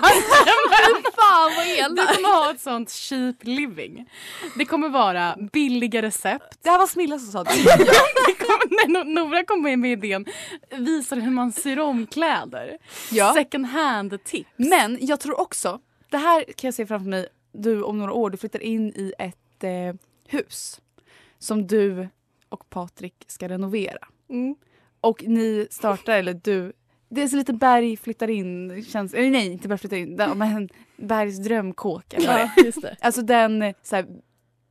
fan 1.16 1.51
vad 1.57 1.66
Du 1.66 1.77
elak! 1.77 2.14
kommer 2.16 2.29
ha 2.29 2.51
ett 2.51 2.61
sånt 2.61 2.90
cheap 2.90 3.37
living. 3.42 4.11
Det 4.59 4.64
kommer 4.64 4.88
vara 4.88 5.37
billiga 5.53 6.03
recept. 6.03 6.59
Det 6.62 6.70
här 6.70 6.79
var 6.79 6.87
Smilla 6.87 7.18
som 7.18 7.33
sa 7.33 7.44
det. 7.44 7.51
Det 8.27 8.35
kommer, 8.46 8.88
nej, 8.88 9.03
No- 9.03 9.05
Nora 9.14 9.44
kommer 9.44 9.77
med 9.77 9.92
idén. 9.92 10.27
Visar 10.70 11.16
hur 11.16 11.31
man 11.31 11.53
syr 11.53 11.79
om 11.79 12.07
kläder. 12.07 12.79
Ja. 13.11 13.33
Second 13.35 13.66
hand 13.66 14.25
tips. 14.25 14.51
Men 14.57 14.99
jag 15.01 15.20
tror 15.20 15.40
också, 15.40 15.81
det 16.11 16.18
här 16.18 16.44
kan 16.44 16.68
jag 16.68 16.75
se 16.75 16.87
framför 16.87 17.09
mig, 17.11 17.27
du 17.53 17.83
om 17.83 17.99
några 17.99 18.12
år, 18.12 18.31
du 18.31 18.37
flyttar 18.37 18.62
in 18.62 18.88
i 18.88 19.12
ett 19.18 19.64
eh, 19.64 19.94
hus 20.29 20.81
som 21.40 21.66
du 21.66 22.09
och 22.48 22.70
Patrik 22.70 23.14
ska 23.26 23.48
renovera. 23.48 24.09
Mm. 24.29 24.55
Och 25.00 25.24
ni 25.26 25.66
startar, 25.70 26.12
eller 26.12 26.35
du, 26.35 26.72
det 27.09 27.22
är 27.22 27.29
så 27.29 27.37
lite 27.37 27.53
Berg 27.53 27.96
flyttar 27.96 28.31
in, 28.31 28.85
känns, 28.85 29.14
eller 29.14 29.31
nej 29.31 29.53
inte 29.53 29.68
Berg 29.68 29.79
flyttar 29.79 29.96
in, 29.96 30.14
men 30.37 30.68
Bergs 30.96 31.38
drömkåk. 31.38 32.05
Ja, 32.18 32.50
just 32.64 32.83
det. 32.83 32.96
Alltså 33.00 33.22
den, 33.22 33.74
så 33.83 33.96
här, 33.96 34.07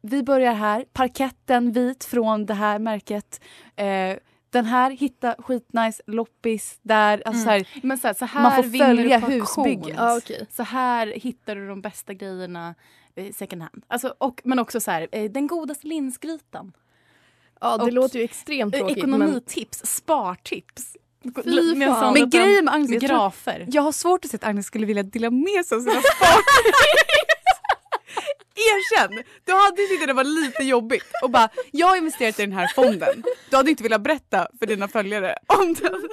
vi 0.02 0.24
börjar 0.24 0.54
här, 0.54 0.86
parketten 0.94 1.72
vit 1.72 2.04
från 2.04 2.46
det 2.46 2.54
här 2.54 2.80
märket. 2.80 3.42
Eh, 3.76 4.18
den 4.50 4.66
här, 4.66 4.92
hitta 4.92 5.36
skitnice 5.40 6.02
loppis 6.08 6.80
där. 6.82 7.24
Alltså 7.26 7.44
så 7.44 7.50
här, 7.50 7.68
Men 7.84 7.98
så 7.98 8.08
här, 8.08 8.14
så 8.14 8.26
här 8.26 8.42
Man 8.42 8.56
får 8.56 8.78
följa 8.78 9.18
husbygget. 9.18 9.96
Ja, 9.98 10.18
okej. 10.18 10.48
Så 10.50 10.64
här 10.64 11.08
hittar 11.08 11.56
du 11.56 11.68
de 11.68 11.82
bästa 11.82 12.14
grejerna 12.14 12.76
second 13.34 13.62
hand. 13.62 13.84
Alltså, 13.88 14.14
och, 14.18 14.42
men 14.44 14.60
också 14.60 14.80
så 14.80 14.92
här, 14.92 15.08
eh, 15.12 15.32
den 15.32 15.48
godaste 15.48 15.88
linsgrytan. 15.88 16.72
Ja, 17.62 17.78
det 17.78 17.84
Och- 17.84 17.92
låter 17.94 18.20
ju 18.20 18.26
extremt 18.26 18.74
Eh, 18.76 18.80
tråkigt. 18.80 18.98
Men 18.98 19.10
Ekonomitips, 19.22 19.86
spartips. 19.86 20.96
Fy 21.44 21.76
Med 21.76 21.88
fan. 21.90 22.14
Men 22.14 22.24
liten- 22.24 22.30
grejen 22.42 22.66
med 22.66 22.74
Agnes, 22.74 22.92
jag 22.92 23.02
grafer. 23.02 23.66
jag 23.72 23.82
har 23.82 23.92
svårt 23.92 24.26
att 24.26 24.32
se 24.32 24.36
att 24.38 24.44
Agnes 24.44 24.66
skulle 24.66 24.86
vilja 24.86 25.04
dela 25.04 25.30
med 25.30 25.66
sig 25.66 25.76
av 25.76 25.80
sina 25.82 26.02
spartips. 26.02 26.80
Erkänn! 28.56 29.24
Du 29.46 29.54
hade 29.54 29.76
tyckt 29.76 30.02
att 30.02 30.08
det 30.08 30.14
var 30.14 30.24
lite 30.24 30.64
jobbigt 30.64 31.04
och 31.24 31.30
bara 31.30 31.50
jag 31.72 31.88
har 31.88 31.96
investerat 31.98 32.40
i 32.40 32.42
den 32.42 32.52
här 32.54 32.68
fonden. 32.76 33.24
Du 33.50 33.56
hade 33.58 33.70
inte 33.70 33.84
velat 33.84 34.02
berätta 34.02 34.48
för 34.60 34.66
dina 34.66 34.88
följare 34.88 35.36
om 35.46 35.74
den. 35.74 36.10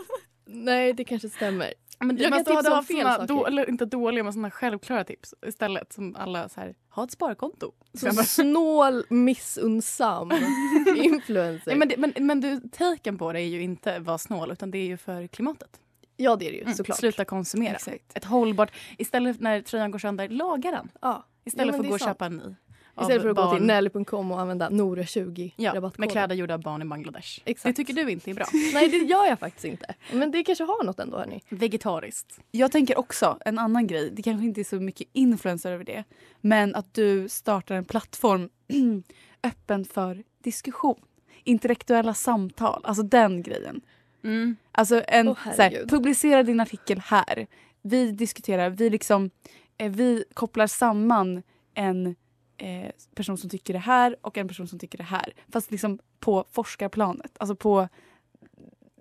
nej, 0.47 0.93
det 0.93 1.05
kanske 1.05 1.29
stämmer. 1.29 1.75
Men 1.99 2.17
Jag 2.17 2.31
man 2.31 2.45
kan 2.45 2.57
tipsa 2.57 2.79
om 2.79 2.85
fel 2.85 3.27
då, 3.27 3.47
eller 3.47 3.69
inte 3.69 3.85
dåliga 3.85 4.25
men 4.25 4.33
såna 4.33 4.51
självklara 4.51 5.05
tips 5.05 5.35
istället 5.47 5.93
som 5.93 6.17
alla 6.17 6.49
så 6.49 6.61
här, 6.61 6.75
ha 6.91 7.05
ett 7.05 7.11
sparkonto. 7.11 7.73
Så 7.95 8.11
snål, 8.13 9.05
missunnsam 9.11 10.33
influencer. 10.97 11.63
Nej, 11.67 11.77
men, 11.77 11.89
det, 11.89 11.97
men, 11.97 12.13
men 12.27 12.41
du, 12.41 12.61
taken 12.61 13.19
på 13.19 13.33
det 13.33 13.41
är 13.41 13.47
ju 13.47 13.63
inte 13.63 13.99
vara 13.99 14.19
snål 14.19 14.51
utan 14.53 14.71
det 14.71 14.79
är 14.79 14.87
ju 14.87 14.97
för 14.97 15.27
klimatet. 15.27 15.81
ja, 16.17 16.37
det 16.37 16.47
är 16.47 16.51
det 16.51 16.57
ju 16.57 16.63
Mm, 16.63 16.75
såklart. 16.75 16.99
Sluta 16.99 17.25
konsumera. 17.25 17.75
Exakt. 17.75 18.17
Ett 18.17 18.25
hållbart, 18.25 18.71
istället 18.99 19.41
när 19.41 19.61
tröjan 19.61 19.91
går 19.91 19.99
sönder, 19.99 20.29
laga 20.29 20.71
den. 20.71 20.89
Ja. 21.01 21.27
Istället 21.45 21.67
Ja, 21.75 21.77
för 21.77 21.85
att 21.85 21.89
gå 21.89 21.95
och 21.95 22.01
sant. 22.01 22.11
köpa 22.11 22.27
en 22.27 22.37
ny. 22.37 22.55
Av 22.97 23.03
Istället 23.03 23.23
för 23.23 23.29
att 23.31 23.37
gå 23.37 23.43
barn- 23.43 23.57
till 23.57 23.67
nelly.com 23.67 24.33
och 24.33 24.41
använda 24.41 24.71
Nora20 24.71 25.53
Ja, 25.57 25.75
rabattkod. 25.75 26.01
med 26.01 26.11
kläder 26.11 26.35
gjorda 26.35 26.55
av 26.55 26.61
barn 26.63 26.83
i 26.83 26.85
Bangladesh. 26.85 27.41
Exakt. 27.45 27.77
Det 27.77 27.85
tycker 27.85 28.05
du 28.05 28.11
inte 28.11 28.31
är 28.31 28.35
bra. 28.35 28.47
Nej, 28.75 28.89
det 28.89 28.97
gör 28.97 29.27
jag 29.27 29.39
faktiskt 29.39 29.65
inte. 29.65 29.95
Men 30.13 30.31
det 30.31 30.45
kanske 30.45 30.65
har 30.65 30.85
något 30.85 31.01
ändå, 31.01 31.17
hörni. 31.19 31.43
Vegetariskt. 31.49 32.41
Jag 32.51 32.73
tänker 32.73 32.99
också 32.99 33.39
en 33.45 33.59
annan 33.59 33.87
grej, 33.87 34.11
det 34.13 34.23
kanske 34.23 34.45
inte 34.47 34.61
är 34.61 34.65
så 34.65 34.77
mycket 34.77 35.09
influencer 35.13 35.73
över 35.73 35.85
det, 35.85 36.05
men 36.41 36.75
att 36.75 36.95
du 36.95 37.29
startar 37.29 37.75
en 37.75 37.85
plattform 37.85 38.49
öppen 39.43 39.85
för 39.85 40.23
diskussion. 40.45 41.01
Intellektuella 41.45 42.15
samtal, 42.15 42.81
alltså 42.85 43.03
den 43.03 43.43
grejen. 43.43 43.81
Mm. 44.25 44.57
Alltså 44.73 45.03
en, 45.09 45.27
så 45.57 45.63
här, 45.63 45.85
publicera 45.89 46.43
din 46.43 46.61
artikel 46.61 46.99
här. 46.99 47.47
Vi 47.83 48.11
diskuterar, 48.13 48.71
vi 48.71 48.91
liksom, 48.91 49.31
eh, 49.79 49.91
vi 49.91 50.25
kopplar 50.35 50.67
samman 50.67 51.43
en 51.75 52.17
eh, 52.57 52.91
person 53.15 53.39
som 53.39 53.51
tycker 53.51 53.73
det 53.73 53.79
här 53.79 54.17
och 54.21 54.39
en 54.39 54.49
person 54.49 54.69
som 54.69 54.79
tycker 54.79 54.99
det 54.99 55.05
här. 55.05 55.33
Fast 55.53 55.71
liksom 55.71 55.99
på 56.21 56.45
forskarplanet. 56.53 57.33
Alltså 57.39 57.57
på, 57.57 57.89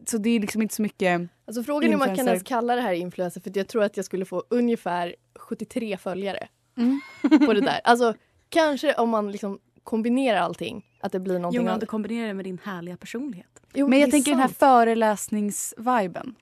så 0.05 0.17
det 0.17 0.29
är 0.29 0.39
liksom 0.39 0.61
inte 0.61 0.75
så 0.75 0.81
mycket 0.81 1.29
Alltså 1.47 1.63
frågan 1.63 1.89
är 1.89 1.93
om 1.93 1.99
man 1.99 2.15
kan 2.15 2.27
ens 2.27 2.43
kalla 2.43 2.75
det 2.75 2.81
här 2.81 2.93
influencer 2.93 3.41
för 3.41 3.51
jag 3.57 3.67
tror 3.67 3.83
att 3.83 3.97
jag 3.97 4.05
skulle 4.05 4.25
få 4.25 4.43
ungefär 4.49 5.15
73 5.35 5.97
följare 5.97 6.47
Mm. 6.77 6.99
på 7.45 7.53
det 7.53 7.61
där. 7.61 7.81
Alltså 7.83 8.13
kanske 8.49 8.93
om 8.93 9.09
man 9.09 9.31
liksom 9.31 9.59
kombinerar 9.83 10.39
allting, 10.39 10.85
att 10.99 11.11
det 11.11 11.19
blir 11.19 11.39
någonting 11.39 11.57
Jo, 11.59 11.63
men 11.65 11.73
om 11.73 11.79
du 11.79 11.85
kombinerar 11.85 12.27
det 12.27 12.33
med 12.33 12.45
din 12.45 12.59
härliga 12.63 12.97
personlighet. 12.97 13.61
Jo, 13.73 13.87
Men 13.87 13.99
jag 13.99 14.11
tänker 14.11 14.31
den 14.31 14.39
här 14.39 14.47
sant. 14.47 14.57
föreläsningsviben. 14.57 16.35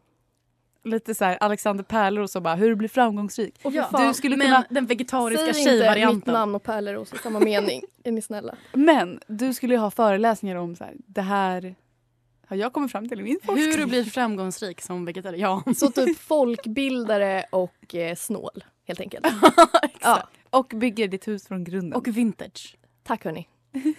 Lite 0.83 1.15
så 1.15 1.25
här 1.25 1.37
Alexander 1.41 1.83
Pärleros 1.83 2.35
och 2.35 2.41
bara 2.41 2.55
hur 2.55 2.69
du 2.69 2.75
blir 2.75 2.89
framgångsrik. 2.89 3.59
Och 3.63 3.73
Ja, 3.73 3.89
du 4.07 4.13
skulle 4.13 4.37
men 4.37 4.47
kunna, 4.47 4.65
den 4.69 4.85
vegetariska 4.85 5.53
Säg 5.53 6.01
inte 6.01 6.13
mitt 6.15 6.25
namn 6.25 6.55
och 6.55 6.63
Pärleros 6.63 7.13
i 7.13 7.17
samma 7.17 7.39
mening. 7.39 7.81
Är 8.03 8.11
ni 8.11 8.21
snälla? 8.21 8.55
men 8.73 9.19
du 9.27 9.53
skulle 9.53 9.73
ju 9.73 9.79
ha 9.79 9.91
föreläsningar 9.91 10.55
om 10.55 10.75
så 10.75 10.83
här, 10.83 10.93
det 10.97 11.21
här 11.21 11.75
har 12.47 12.57
jag 12.57 12.73
kommit 12.73 12.91
fram 12.91 13.09
till 13.09 13.19
i 13.19 13.23
min 13.23 13.39
forskning. 13.43 13.65
Hur 13.65 13.77
du 13.77 13.85
blir 13.85 14.03
framgångsrik 14.03 14.81
som 14.81 15.05
vegetarian. 15.05 15.75
Så 15.75 15.91
typ 15.91 16.17
folkbildare 16.19 17.45
och 17.49 17.95
eh, 17.95 18.15
snål, 18.15 18.63
helt 18.87 18.99
enkelt. 18.99 19.25
ja, 20.01 20.29
Och 20.49 20.71
bygger 20.75 21.07
ditt 21.07 21.27
hus 21.27 21.47
från 21.47 21.63
grunden. 21.63 21.93
Och 21.93 22.07
vintage. 22.07 22.75
tack 23.03 23.25
hörni. 23.25 23.47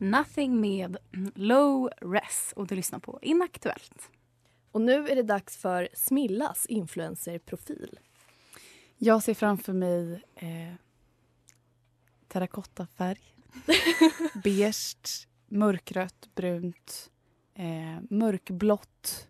Nothing 0.00 0.60
med 0.60 0.96
Low 1.34 1.90
Res 2.00 2.52
och 2.56 2.66
du 2.66 2.74
lyssnar 2.74 2.98
på 2.98 3.18
Inaktuellt. 3.22 4.10
Och 4.72 4.80
nu 4.80 5.08
är 5.08 5.16
det 5.16 5.22
dags 5.22 5.56
för 5.56 5.88
Smillas 5.94 6.66
influencerprofil. 6.66 7.98
Jag 8.96 9.22
ser 9.22 9.34
framför 9.34 9.72
mig 9.72 10.22
eh, 10.34 10.74
terrakottafärg, 12.28 13.34
beige, 14.44 15.28
mörkrött, 15.48 16.28
brunt, 16.34 17.10
eh, 17.54 18.00
mörkblått. 18.10 19.28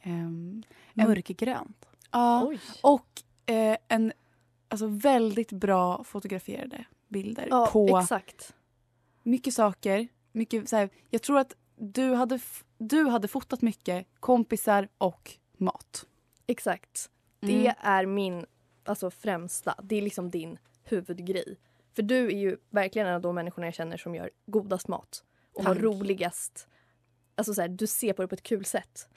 en- 0.00 0.64
Mörkgrönt. 0.94 1.86
Ja, 2.10 2.52
och 2.82 3.22
eh, 3.46 3.76
en 3.88 4.12
alltså, 4.68 4.86
väldigt 4.86 5.52
bra 5.52 6.04
fotograferade 6.04 6.84
bilder 7.08 7.46
Ja, 7.50 7.68
på 7.72 7.98
exakt. 7.98 8.54
Mycket 9.28 9.54
saker. 9.54 10.08
Mycket, 10.32 10.68
så 10.68 10.76
här, 10.76 10.90
jag 11.10 11.22
tror 11.22 11.38
att 11.38 11.56
du 11.76 12.14
hade, 12.14 12.40
du 12.78 13.04
hade 13.04 13.28
fotat 13.28 13.62
mycket 13.62 14.06
kompisar 14.20 14.88
och 14.98 15.32
mat. 15.56 16.06
Exakt. 16.46 17.10
Mm. 17.40 17.54
Det 17.54 17.74
är 17.78 18.06
min 18.06 18.46
alltså, 18.84 19.10
främsta, 19.10 19.74
det 19.82 19.96
är 19.96 20.02
liksom 20.02 20.30
din 20.30 20.58
huvudgrej. 20.84 21.56
För 21.94 22.02
du 22.02 22.26
är 22.26 22.38
ju 22.38 22.56
verkligen 22.70 23.08
en 23.08 23.14
av 23.14 23.20
de 23.20 23.34
människorna 23.34 23.66
jag 23.66 23.74
känner 23.74 23.96
som 23.96 24.14
gör 24.14 24.30
godast 24.46 24.88
mat. 24.88 25.24
Och 25.52 25.64
har 25.64 25.74
roligast, 25.74 26.68
alltså 27.34 27.54
så 27.54 27.60
här, 27.60 27.68
du 27.68 27.86
ser 27.86 28.12
på 28.12 28.22
det 28.22 28.28
på 28.28 28.34
ett 28.34 28.42
kul 28.42 28.64
sätt. 28.64 29.08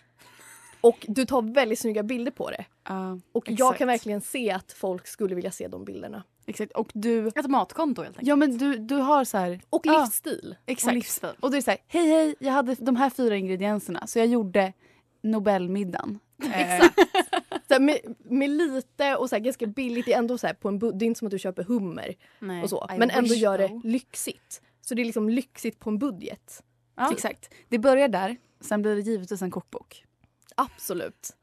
Och 0.81 1.05
du 1.07 1.25
tar 1.25 1.41
väldigt 1.41 1.79
snygga 1.79 2.03
bilder 2.03 2.31
på 2.31 2.49
det. 2.49 2.65
Ja, 2.83 3.19
Och 3.31 3.49
jag 3.49 3.53
exakt. 3.53 3.77
kan 3.77 3.87
verkligen 3.87 4.21
se 4.21 4.51
att 4.51 4.71
folk 4.71 5.07
skulle 5.07 5.35
vilja 5.35 5.51
se 5.51 5.67
de 5.67 5.85
bilderna. 5.85 6.23
Exakt. 6.45 6.71
Och 6.71 6.91
du... 6.93 7.27
Ett 7.27 7.49
matkonto 7.49 8.01
helt 8.01 8.15
enkelt. 8.17 8.27
Ja 8.27 8.35
men 8.35 8.57
du, 8.57 8.75
du 8.77 8.95
har 8.95 9.23
så 9.23 9.37
här... 9.37 9.61
Och 9.69 9.81
Ja. 9.85 9.99
livsstil. 9.99 10.55
Exakt. 10.65 10.87
Och 10.91 10.93
livsstil. 10.95 11.29
Och 11.39 11.51
det 11.51 11.57
är 11.57 11.61
så 11.61 11.71
här, 11.71 11.79
hej 11.87 12.07
hej, 12.09 12.35
jag 12.39 12.51
hade 12.53 12.75
de 12.75 12.95
här 12.95 13.09
fyra 13.09 13.35
ingredienserna 13.35 14.07
så 14.07 14.19
jag 14.19 14.27
gjorde 14.27 14.73
Nobelmiddagen. 15.21 16.19
Eh, 16.43 16.75
Exakt. 16.75 16.99
Så 17.67 17.73
här, 17.75 17.79
med, 17.79 17.99
med 18.19 18.49
lite 18.49 19.15
och 19.15 19.29
så 19.29 19.35
här, 19.35 19.43
ganska 19.43 19.67
billigt, 19.67 20.05
det 20.05 20.13
är 20.13 20.17
ändå 20.17 20.37
så 20.37 20.47
här, 20.47 20.53
på 20.53 20.67
en 20.67 20.79
det 20.79 20.87
är 20.87 21.03
inte 21.03 21.17
som 21.17 21.25
att 21.25 21.31
du 21.31 21.39
köper 21.39 21.63
hummer 21.63 22.15
Nej, 22.39 22.63
och 22.63 22.69
så. 22.69 22.87
I 22.95 22.97
Men 22.97 23.09
ändå 23.09 23.33
gör 23.33 23.57
det 23.57 23.67
though. 23.67 23.85
lyxigt. 23.85 24.61
Så 24.81 24.95
det 24.95 25.01
är 25.01 25.05
liksom 25.05 25.29
lyxigt 25.29 25.79
på 25.79 25.89
en 25.89 25.99
budget. 25.99 26.63
Ja. 26.95 27.11
Exakt. 27.11 27.53
Det 27.69 27.79
börjar 27.79 28.07
där, 28.07 28.37
sen 28.61 28.81
blir 28.81 28.95
det 28.95 29.01
givetvis 29.01 29.41
en 29.41 29.51
kokbok. 29.51 30.05
Absolut. 30.55 31.35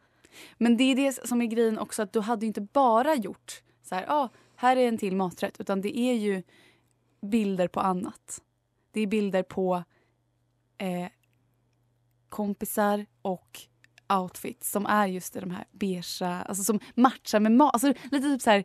Men 0.58 0.76
det 0.76 0.84
är 0.84 0.96
det 0.96 1.28
som 1.28 1.42
är 1.42 1.46
grejen 1.46 1.78
också 1.78 2.02
att 2.02 2.12
du 2.12 2.20
hade 2.20 2.46
inte 2.46 2.60
bara 2.60 3.14
gjort 3.14 3.62
så 3.82 3.94
här, 3.94 4.04
ah, 4.08 4.28
här 4.60 4.76
är 4.76 4.88
en 4.88 4.98
till 4.98 5.16
maträtt 5.16 5.60
utan 5.60 5.80
det 5.80 5.98
är 5.98 6.14
ju 6.14 6.42
bilder 7.22 7.68
på 7.68 7.80
annat. 7.80 8.42
Det 8.92 9.00
är 9.00 9.06
bilder 9.06 9.42
på 9.42 9.84
eh, 10.78 11.08
kompisar 12.28 13.06
och 13.22 13.60
outfits 14.08 14.70
som 14.70 14.86
är 14.86 15.06
just 15.06 15.34
de 15.34 15.50
här 15.50 15.64
beigea, 15.72 16.42
alltså 16.42 16.64
som 16.64 16.80
matchar 16.94 17.40
med 17.40 17.52
mat. 17.52 17.74
Alltså 17.74 17.88
lite 18.10 18.20
typ 18.28 18.42
så 18.42 18.50
här, 18.50 18.64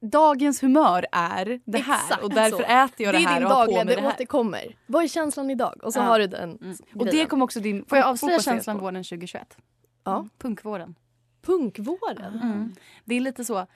dagens 0.00 0.62
humör 0.62 1.06
är 1.12 1.60
det 1.64 1.78
här 1.78 1.94
Exakt 2.04 2.22
och 2.22 2.30
därför 2.30 2.56
så. 2.56 2.62
äter 2.62 3.06
jag 3.06 3.14
det, 3.14 3.18
det 3.18 3.24
är 3.24 3.28
här 3.28 3.44
och 3.44 3.50
har 3.50 3.66
på 3.66 3.72
mig 3.72 3.84
det, 3.84 3.94
det 3.94 4.00
här. 4.00 4.08
återkommer. 4.14 4.76
Vad 4.86 5.04
är 5.04 5.08
känslan 5.08 5.50
idag? 5.50 5.80
Och 5.84 5.92
så 5.92 5.98
Ja. 5.98 6.02
har 6.02 6.18
du 6.18 6.26
den 6.26 6.58
Mm. 6.62 6.76
Och 6.94 7.06
det 7.06 7.26
kommer 7.26 7.44
också 7.44 7.60
din 7.60 7.84
Får 7.84 7.98
jag 7.98 8.06
avslöja 8.06 8.40
känslan 8.40 8.76
på. 8.78 8.82
våren 8.84 9.04
2021? 9.04 9.56
Ja. 10.04 10.28
Punkvåren. 10.38 10.94
Punkvåren? 11.42 12.40
Mm. 12.42 12.74
Det 13.04 13.14
är 13.14 13.20
lite 13.20 13.44
så. 13.44 13.66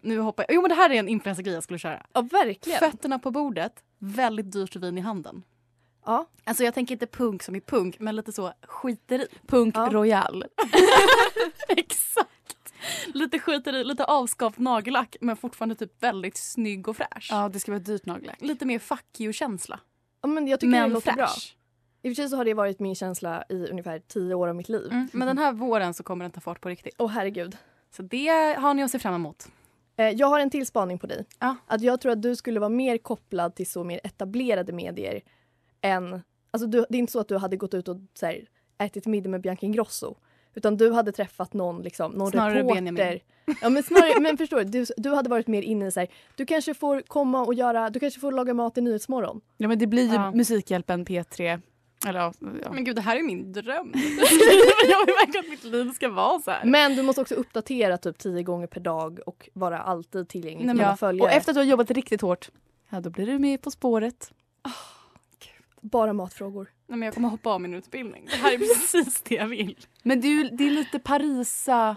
Nu 0.00 0.18
hoppar 0.18 0.44
jag. 0.48 0.54
Jo 0.54 0.62
men 0.62 0.68
det 0.68 0.74
här 0.74 0.90
är 0.90 0.94
en 0.94 1.08
influencergrej 1.08 1.54
jag 1.54 1.62
skulle 1.62 1.78
köra. 1.78 2.06
Ja 2.12 2.20
verkligen. 2.22 2.78
Fötterna 2.78 3.18
på 3.18 3.30
bordet, 3.30 3.72
väldigt 3.98 4.52
dyrt 4.52 4.76
vin 4.76 4.98
i 4.98 5.00
handen. 5.00 5.42
Ja. 6.06 6.26
Alltså 6.44 6.64
jag 6.64 6.74
tänker 6.74 6.94
inte 6.94 7.06
punk 7.06 7.42
som 7.42 7.56
i 7.56 7.60
punk 7.60 7.96
men 7.98 8.16
lite 8.16 8.32
så 8.32 8.52
skiteri. 8.62 9.26
Punk 9.46 9.76
Ja. 9.76 9.88
royal. 9.92 10.44
Exakt. 11.68 12.28
Lite 13.06 13.38
skiteri, 13.38 13.84
lite 13.84 14.04
avskaft 14.04 14.58
nagellack 14.58 15.16
men 15.20 15.36
fortfarande 15.36 15.74
typ 15.74 16.02
väldigt 16.02 16.36
snygg 16.36 16.88
och 16.88 16.96
fräsch. 16.96 17.28
Ja, 17.30 17.48
det 17.48 17.60
ska 17.60 17.72
vara 17.72 17.78
dyrt 17.80 18.06
nagellack. 18.06 18.40
Lite 18.40 18.66
mer 18.66 18.78
fuck 18.78 19.20
you-känsla. 19.20 19.80
Ja, 20.22 20.28
men 20.28 20.48
jag 20.48 20.60
tycker 20.60 20.70
Men 20.70 20.88
det 20.88 20.94
låter 20.94 21.12
bra. 21.12 21.26
fräsch. 21.26 21.56
I 22.02 22.08
och 22.08 22.10
för 22.10 22.14
sig 22.22 22.28
så 22.28 22.36
har 22.36 22.44
det 22.44 22.54
varit 22.54 22.80
min 22.80 22.94
känsla 22.94 23.44
i 23.48 23.66
ungefär 23.70 23.98
tio 23.98 24.34
år 24.34 24.48
av 24.48 24.54
mitt 24.56 24.68
liv. 24.68 24.88
Mm. 24.92 25.08
Men 25.12 25.28
den 25.28 25.38
här 25.38 25.52
våren 25.52 25.94
så 25.94 26.02
kommer 26.02 26.24
den 26.24 26.32
ta 26.32 26.40
fart 26.40 26.60
på 26.60 26.68
riktigt. 26.68 26.94
Åh 26.98 27.10
herregud. 27.10 27.56
Så 27.90 28.02
det 28.02 28.56
har 28.58 28.74
ni 28.74 28.82
att 28.82 28.90
se 28.90 28.98
fram 28.98 29.14
emot. 29.14 29.48
Eh, 29.98 30.08
Jag 30.08 30.26
har 30.26 30.40
en 30.40 30.50
till 30.50 30.66
spaning 30.66 30.98
på 30.98 31.06
dig. 31.06 31.24
Ja. 31.38 31.56
Att 31.66 31.80
jag 31.82 32.00
tror 32.00 32.12
att 32.12 32.22
du 32.22 32.36
skulle 32.36 32.60
vara 32.60 32.68
mer 32.70 32.98
kopplad 32.98 33.54
till 33.54 33.66
så 33.70 33.84
mer 33.84 34.00
etablerade 34.04 34.72
medier 34.72 35.20
än... 35.80 36.22
Alltså 36.50 36.66
du, 36.66 36.86
det 36.88 36.96
är 36.96 36.98
inte 36.98 37.12
så 37.12 37.20
att 37.20 37.28
du 37.28 37.36
hade 37.36 37.56
gått 37.56 37.74
ut 37.74 37.88
och 37.88 37.96
så 38.14 38.26
här, 38.26 38.44
ätit 38.78 39.06
middag 39.06 39.30
med 39.30 39.40
Bianca 39.40 39.66
Ingrosso. 39.66 40.16
Utan 40.54 40.76
du 40.76 40.92
hade 40.92 41.12
träffat 41.12 41.52
någon, 41.52 41.82
liksom, 41.82 42.12
någon 42.12 42.30
Snarare 42.30 42.58
reporter. 42.58 42.74
Benjamin. 42.74 43.20
Ja, 43.62 43.68
men, 43.68 43.82
snarare, 43.82 44.20
men 44.20 44.36
förstår 44.36 44.56
du, 44.58 44.64
du, 44.64 44.86
du 44.96 45.14
hade 45.14 45.30
varit 45.30 45.46
mer 45.46 45.62
inne 45.62 45.86
i 45.86 45.90
så 45.90 46.00
här, 46.00 46.08
du 46.36 46.46
kanske 46.46 46.74
får 46.74 47.00
komma 47.00 47.44
och 47.44 47.54
göra, 47.54 47.90
du 47.90 48.00
kanske 48.00 48.20
får 48.20 48.32
laga 48.32 48.54
mat 48.54 48.78
i 48.78 48.80
Nyhetsmorgon. 48.80 49.40
Ja 49.56 49.68
men 49.68 49.78
det 49.78 49.86
blir 49.86 50.06
ju 50.08 50.14
Ja. 50.14 50.30
Musikhjälpen 50.30 51.04
P3. 51.04 51.60
Eller 52.06 52.20
ja. 52.20 52.32
Men 52.72 52.84
gud, 52.84 52.96
det 52.96 53.02
här 53.02 53.16
är 53.16 53.22
min 53.22 53.52
dröm. 53.52 53.92
jag 54.88 55.06
vill 55.06 55.14
verkligen 55.14 55.44
att 55.44 55.50
mitt 55.50 55.64
liv 55.64 55.90
ska 55.92 56.08
vara 56.08 56.40
så 56.40 56.50
här. 56.50 56.64
Men 56.64 56.96
du 56.96 57.02
måste 57.02 57.20
också 57.20 57.34
uppdatera 57.34 57.98
typ 57.98 58.18
tio 58.18 58.42
gånger 58.42 58.66
per 58.66 58.80
dag 58.80 59.20
och 59.26 59.48
vara 59.52 59.78
alltid 59.78 60.28
tillgänglig 60.28 60.66
Nej, 60.66 60.68
för 60.68 60.74
men, 60.74 60.76
dina 60.76 60.88
ja. 60.90 60.96
följare. 60.96 61.26
Och 61.28 61.32
efter 61.32 61.52
att 61.52 61.54
du 61.54 61.60
har 61.60 61.64
jobbat 61.66 61.90
riktigt 61.90 62.20
hårt, 62.20 62.50
ja 62.88 63.00
då 63.00 63.10
blir 63.10 63.26
du 63.26 63.38
med 63.38 63.62
På 63.62 63.70
spåret. 63.70 64.32
Bara 65.80 66.12
matfrågor. 66.12 66.70
Nej, 66.86 66.98
men 66.98 67.06
jag 67.06 67.14
kommer 67.14 67.28
hoppa 67.28 67.50
av 67.50 67.60
min 67.60 67.74
utbildning. 67.74 68.26
Det 68.30 68.36
här 68.36 68.52
är 68.54 68.58
precis 68.58 69.20
det 69.20 69.34
jag 69.34 69.46
vill. 69.48 69.76
Men 70.02 70.20
det 70.20 70.28
är, 70.28 70.32
ju- 70.32 70.48
det 70.52 70.66
är 70.66 70.70
lite 70.70 70.98
Parisa... 70.98 71.96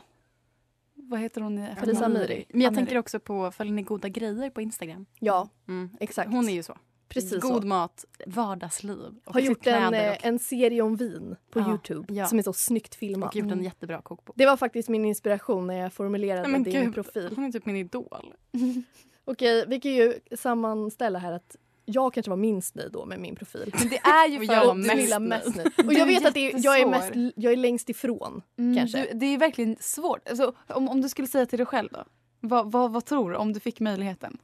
Vad 0.94 1.20
heter 1.20 1.42
hon? 1.42 1.68
Parisa 1.80 2.06
Amiri. 2.06 2.46
Men 2.50 2.62
jag 2.62 2.68
Amiri. 2.68 2.76
tänker 2.80 2.98
också 2.98 3.20
på 3.20 3.52
följer 3.52 3.74
ni 3.74 3.82
goda 3.82 4.10
grejer 4.10 4.50
på 4.50 4.62
Instagram? 4.62 5.06
Ja, 5.20 5.50
Mm. 5.68 5.90
exakt. 6.00 6.32
Hon 6.32 6.50
är 6.50 6.54
ju 6.54 6.64
så. 6.64 6.78
Precis 7.14 7.42
God 7.42 7.62
så. 7.62 7.68
mat, 7.68 8.06
vardagsliv. 8.26 9.16
Och 9.26 9.34
har 9.34 9.42
gjort 9.42 9.68
en, 9.68 9.94
eh, 9.94 10.12
och, 10.12 10.26
en 10.26 10.40
serie 10.40 10.82
om 10.82 10.96
vin 10.96 11.36
på 11.52 11.60
Ja, 11.60 11.70
Youtube 11.70 12.14
ja. 12.14 12.28
som 12.28 12.40
är 12.40 12.44
så 12.44 12.54
snyggt 12.54 12.96
filmad. 12.96 13.30
och 13.30 13.36
gjort 13.36 13.52
en 13.52 13.64
jättebra 13.64 14.02
kokbok. 14.02 14.36
Det 14.40 14.46
var 14.46 14.58
faktiskt 14.58 14.90
min 14.90 15.06
inspiration 15.06 15.68
när 15.68 15.76
jag 15.76 15.94
formulerade 15.94 16.48
Nej, 16.48 16.64
din 16.64 16.84
gud, 16.86 16.94
profil. 16.94 17.34
Hon 17.36 17.46
är 17.46 17.52
typ 17.52 17.66
min 17.66 17.76
idol. 17.76 18.34
Okej, 19.26 19.66
vi 19.68 19.80
kan 19.80 19.92
ju 19.92 20.14
sammanställa 20.38 21.20
här 21.20 21.32
att 21.32 21.56
jag 21.86 22.14
kanske 22.14 22.30
var 22.30 22.38
minst 22.38 22.76
nöjd 22.76 22.92
då 22.92 23.06
med 23.06 23.20
min 23.20 23.36
profil. 23.36 23.74
Men 23.80 23.90
det 23.90 23.98
är 23.98 24.28
ju 24.28 24.38
Och 24.40 24.46
för 24.46 24.54
jag 24.54 24.66
var 24.66 24.72
att 24.72 24.82
Du 24.82 24.88
mest 24.96 25.10
nöjd. 25.20 25.22
mest 25.22 25.56
nöjd. 25.56 25.72
Och 25.88 25.94
jag 25.94 26.06
vet 26.06 26.26
att 26.26 26.38
är, 26.38 26.66
jag, 26.66 26.80
är 26.80 26.86
mest, 26.88 27.34
jag 27.36 27.54
är 27.54 27.58
längst 27.58 27.90
ifrån. 27.90 28.42
Mm, 28.58 28.76
kanske. 28.78 28.98
Du, 29.12 29.18
det 29.20 29.26
är 29.26 29.38
verkligen 29.38 29.78
svårt. 29.80 30.30
Alltså, 30.30 30.54
om, 30.68 30.90
om 30.90 31.02
du 31.02 31.10
skulle 31.10 31.28
säga 31.28 31.46
till 31.46 31.58
dig 31.58 31.66
själv 31.66 31.90
då? 31.92 32.04
Vad, 32.40 32.72
vad, 32.72 32.92
vad 32.92 33.06
tror 33.06 33.32
du 33.32 33.38
om 33.38 33.54
du 33.54 33.60
fick 33.60 33.80
möjligheten? 33.80 34.38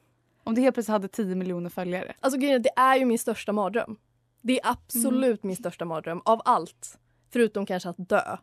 Om 0.48 0.56
du 0.56 0.62
helt 0.62 0.74
plötsligt 0.74 0.92
hade 0.94 1.08
10 1.08 1.36
miljoner 1.36 1.70
följare. 1.70 2.14
Alltså 2.20 2.40
grejen 2.40 2.62
det 2.62 2.72
är 2.76 2.96
ju 2.96 3.06
min 3.06 3.20
största 3.20 3.52
mardröm. 3.54 3.98
Det 4.42 4.60
är 4.60 4.72
absolut 4.72 5.44
Mm. 5.44 5.48
min 5.48 5.56
största 5.56 5.86
mardröm 5.86 6.22
av 6.26 6.42
allt. 6.46 6.98
Förutom 7.34 7.66
kanske 7.66 7.90
att 7.90 8.10
dö. 8.10 8.38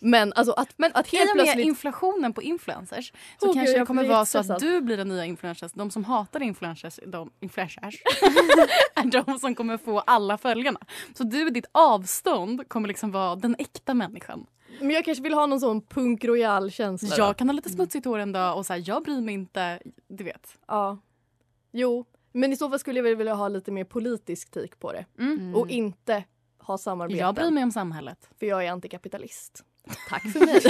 Men 0.00 0.32
alltså 0.32 0.52
att, 0.52 0.74
Men 0.76 0.90
att 0.94 1.08
helt 1.08 1.32
plötsligt... 1.32 1.66
inflationen 1.66 2.32
på 2.32 2.42
influencers 2.42 3.12
så 3.40 3.48
Åh, 3.48 3.54
kanske 3.54 3.78
det 3.78 3.86
kommer 3.86 4.08
vara 4.08 4.24
så 4.24 4.38
att 4.38 4.58
du 4.58 4.80
blir 4.80 4.96
den 4.96 5.08
nya 5.08 5.24
influencers. 5.24 5.72
De 5.72 5.90
som 5.90 6.04
hatar 6.04 6.42
influencers, 6.42 7.00
de 7.06 7.30
influencers 7.40 8.02
är 8.94 9.24
de 9.24 9.38
som 9.38 9.54
kommer 9.54 9.78
få 9.78 10.00
alla 10.00 10.38
följarna. 10.38 10.80
Så 11.14 11.24
du 11.24 11.46
i 11.48 11.50
ditt 11.50 11.66
avstånd 11.72 12.68
kommer 12.68 12.88
liksom 12.88 13.10
vara 13.10 13.36
den 13.36 13.56
äkta 13.58 13.94
människan. 13.94 14.46
Men 14.80 14.90
jag 14.90 15.04
kanske 15.04 15.22
vill 15.22 15.34
ha 15.34 15.46
någon 15.46 15.60
sån 15.60 15.80
punk 15.80 16.24
royal 16.24 16.70
känsla. 16.70 17.14
Jag 17.16 17.36
kan 17.36 17.48
ha 17.48 17.52
lite 17.52 17.70
smutsigt 17.70 18.06
hår 18.06 18.18
en 18.18 18.32
dag 18.32 18.56
och 18.56 18.66
så 18.66 18.72
här, 18.72 18.82
jag 18.86 19.02
bryr 19.04 19.20
mig 19.20 19.34
inte. 19.34 19.78
Du 20.08 20.24
vet. 20.24 20.58
Ja. 20.66 20.98
Jo, 21.76 22.04
men 22.32 22.52
i 22.52 22.56
så 22.56 22.70
fall 22.70 22.78
skulle 22.78 23.00
jag 23.00 23.16
vilja 23.16 23.34
ha 23.34 23.48
lite 23.48 23.70
mer 23.70 23.84
politisk 23.84 24.50
tik 24.50 24.78
på 24.78 24.92
det. 24.92 25.06
Mm. 25.18 25.54
Och 25.54 25.70
inte 25.70 26.24
ha 26.58 26.78
samarbeten. 26.78 27.18
Jag 27.18 27.34
bryr 27.34 27.50
mig 27.50 27.64
om 27.64 27.72
samhället. 27.72 28.28
För 28.38 28.46
jag 28.46 28.64
är 28.64 28.70
antikapitalist. 28.70 29.64
Tack 30.08 30.22
för 30.32 30.40
mig. 30.40 30.60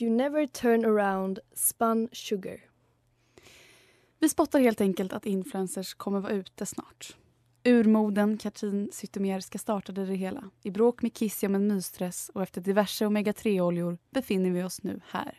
you 0.00 0.10
never 0.10 0.46
turn 0.46 0.84
around 0.84 1.38
spun 1.54 2.08
sugar. 2.12 2.60
Vi 4.18 4.28
spottar 4.28 4.60
helt 4.60 4.80
enkelt 4.80 5.12
att 5.12 5.26
influencers 5.26 5.94
kommer 5.94 6.20
vara 6.20 6.32
ute 6.32 6.66
snart. 6.66 7.16
Urmoden 7.66 8.36
Katrin 8.36 8.88
Zytomier 8.92 9.40
ska 9.40 9.58
startade 9.58 10.06
det 10.06 10.14
hela. 10.14 10.50
I 10.62 10.70
bråk 10.70 11.02
med 11.02 11.14
Kissy 11.14 11.46
om 11.46 11.54
en 11.54 11.66
mysdress 11.66 12.30
och 12.34 12.42
efter 12.42 12.60
diverse 12.60 13.06
omega-3-oljor 13.06 13.98
befinner 14.10 14.50
vi 14.50 14.62
oss 14.62 14.82
nu 14.82 15.00
här. 15.06 15.38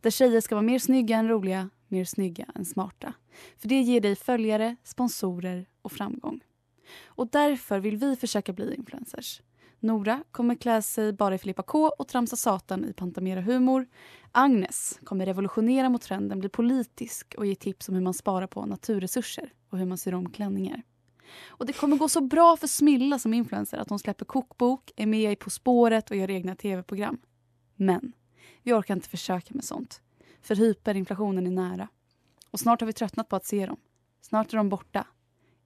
Där 0.00 0.10
tjejer 0.10 0.40
ska 0.40 0.54
vara 0.54 0.62
mer 0.62 0.78
snygga 0.78 1.16
än 1.16 1.28
roliga, 1.28 1.70
mer 1.88 2.04
snygga 2.04 2.46
än 2.54 2.64
smarta. 2.64 3.12
För 3.58 3.68
det 3.68 3.80
ger 3.80 4.00
dig 4.00 4.16
följare, 4.16 4.76
sponsorer 4.84 5.66
och 5.82 5.92
framgång. 5.92 6.40
Och 7.04 7.28
därför 7.28 7.80
vill 7.80 7.96
vi 7.96 8.16
försöka 8.16 8.52
bli 8.52 8.74
influencers. 8.74 9.42
Nora 9.80 10.24
kommer 10.30 10.54
klä 10.54 10.82
sig 10.82 11.12
bara 11.12 11.34
i 11.34 11.38
Filippa 11.38 11.62
K 11.62 11.92
och 11.98 12.08
tramsa 12.08 12.36
satan 12.36 12.84
i 12.84 12.92
Pantamera 12.92 13.40
humor. 13.40 13.86
Agnes 14.32 15.00
kommer 15.04 15.26
revolutionera 15.26 15.88
mot 15.88 16.02
trenden, 16.02 16.40
bli 16.40 16.48
politisk 16.48 17.34
och 17.38 17.46
ge 17.46 17.54
tips 17.54 17.88
om 17.88 17.94
hur 17.94 18.02
man 18.02 18.14
sparar 18.14 18.46
på 18.46 18.66
naturresurser 18.66 19.52
och 19.70 19.78
hur 19.78 19.86
man 19.86 19.98
syr 19.98 20.14
om 20.14 20.30
klänningar. 20.30 20.82
Och 21.48 21.66
det 21.66 21.72
kommer 21.72 21.96
gå 21.96 22.08
så 22.08 22.20
bra 22.20 22.56
för 22.56 22.66
Smilla 22.66 23.18
som 23.18 23.34
influencer 23.34 23.78
att 23.78 23.90
hon 23.90 23.98
släpper 23.98 24.24
kokbok, 24.24 24.90
är 24.96 25.06
med 25.06 25.32
i 25.32 25.36
På 25.36 25.50
spåret 25.50 26.10
och 26.10 26.16
gör 26.16 26.30
egna 26.30 26.54
tv-program. 26.54 27.18
Men 27.76 28.12
vi 28.62 28.72
orkar 28.72 28.94
inte 28.94 29.08
försöka 29.08 29.54
med 29.54 29.64
sånt. 29.64 30.00
För 30.42 30.56
hyperinflationen 30.56 31.46
är 31.46 31.50
nära. 31.50 31.88
Och 32.50 32.60
snart 32.60 32.80
har 32.80 32.86
vi 32.86 32.92
tröttnat 32.92 33.28
på 33.28 33.36
att 33.36 33.46
se 33.46 33.66
dem. 33.66 33.76
Snart 34.20 34.52
är 34.52 34.56
de 34.56 34.68
borta. 34.68 35.06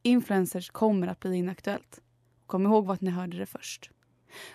Influencers 0.03 0.71
kommer 0.71 1.09
att 1.09 1.21
bli 1.21 1.37
inaktuellt. 1.37 2.01
Kom 2.47 2.67
ihåg 2.67 2.87
vad 2.87 3.03
ni 3.03 3.11
hörde 3.11 3.39
det 3.39 3.47
först. 3.47 3.91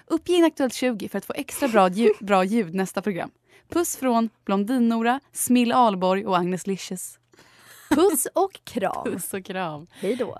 Uppge 0.08 0.34
Inaktuellt 0.34 0.74
20 0.74 1.10
för 1.10 1.18
att 1.18 1.26
få 1.26 1.34
extra 1.34 1.68
bra, 1.68 1.90
ljud, 1.90 2.12
bra 2.22 2.44
ljud 2.44 2.76
nästa 2.76 3.02
program. 3.02 3.32
Puss 3.70 3.98
från 3.98 4.30
Blondin-Nora, 4.46 5.20
Smill 5.32 5.72
Alborg 5.72 6.26
och 6.26 6.38
Agnes 6.38 6.68
Licious. 6.68 7.20
Puss 7.90 8.28
och 8.36 8.60
kram. 8.64 9.04
Puss 9.04 9.34
och 9.34 9.46
kram. 9.46 9.88
Hej 9.92 10.16
då. 10.16 10.40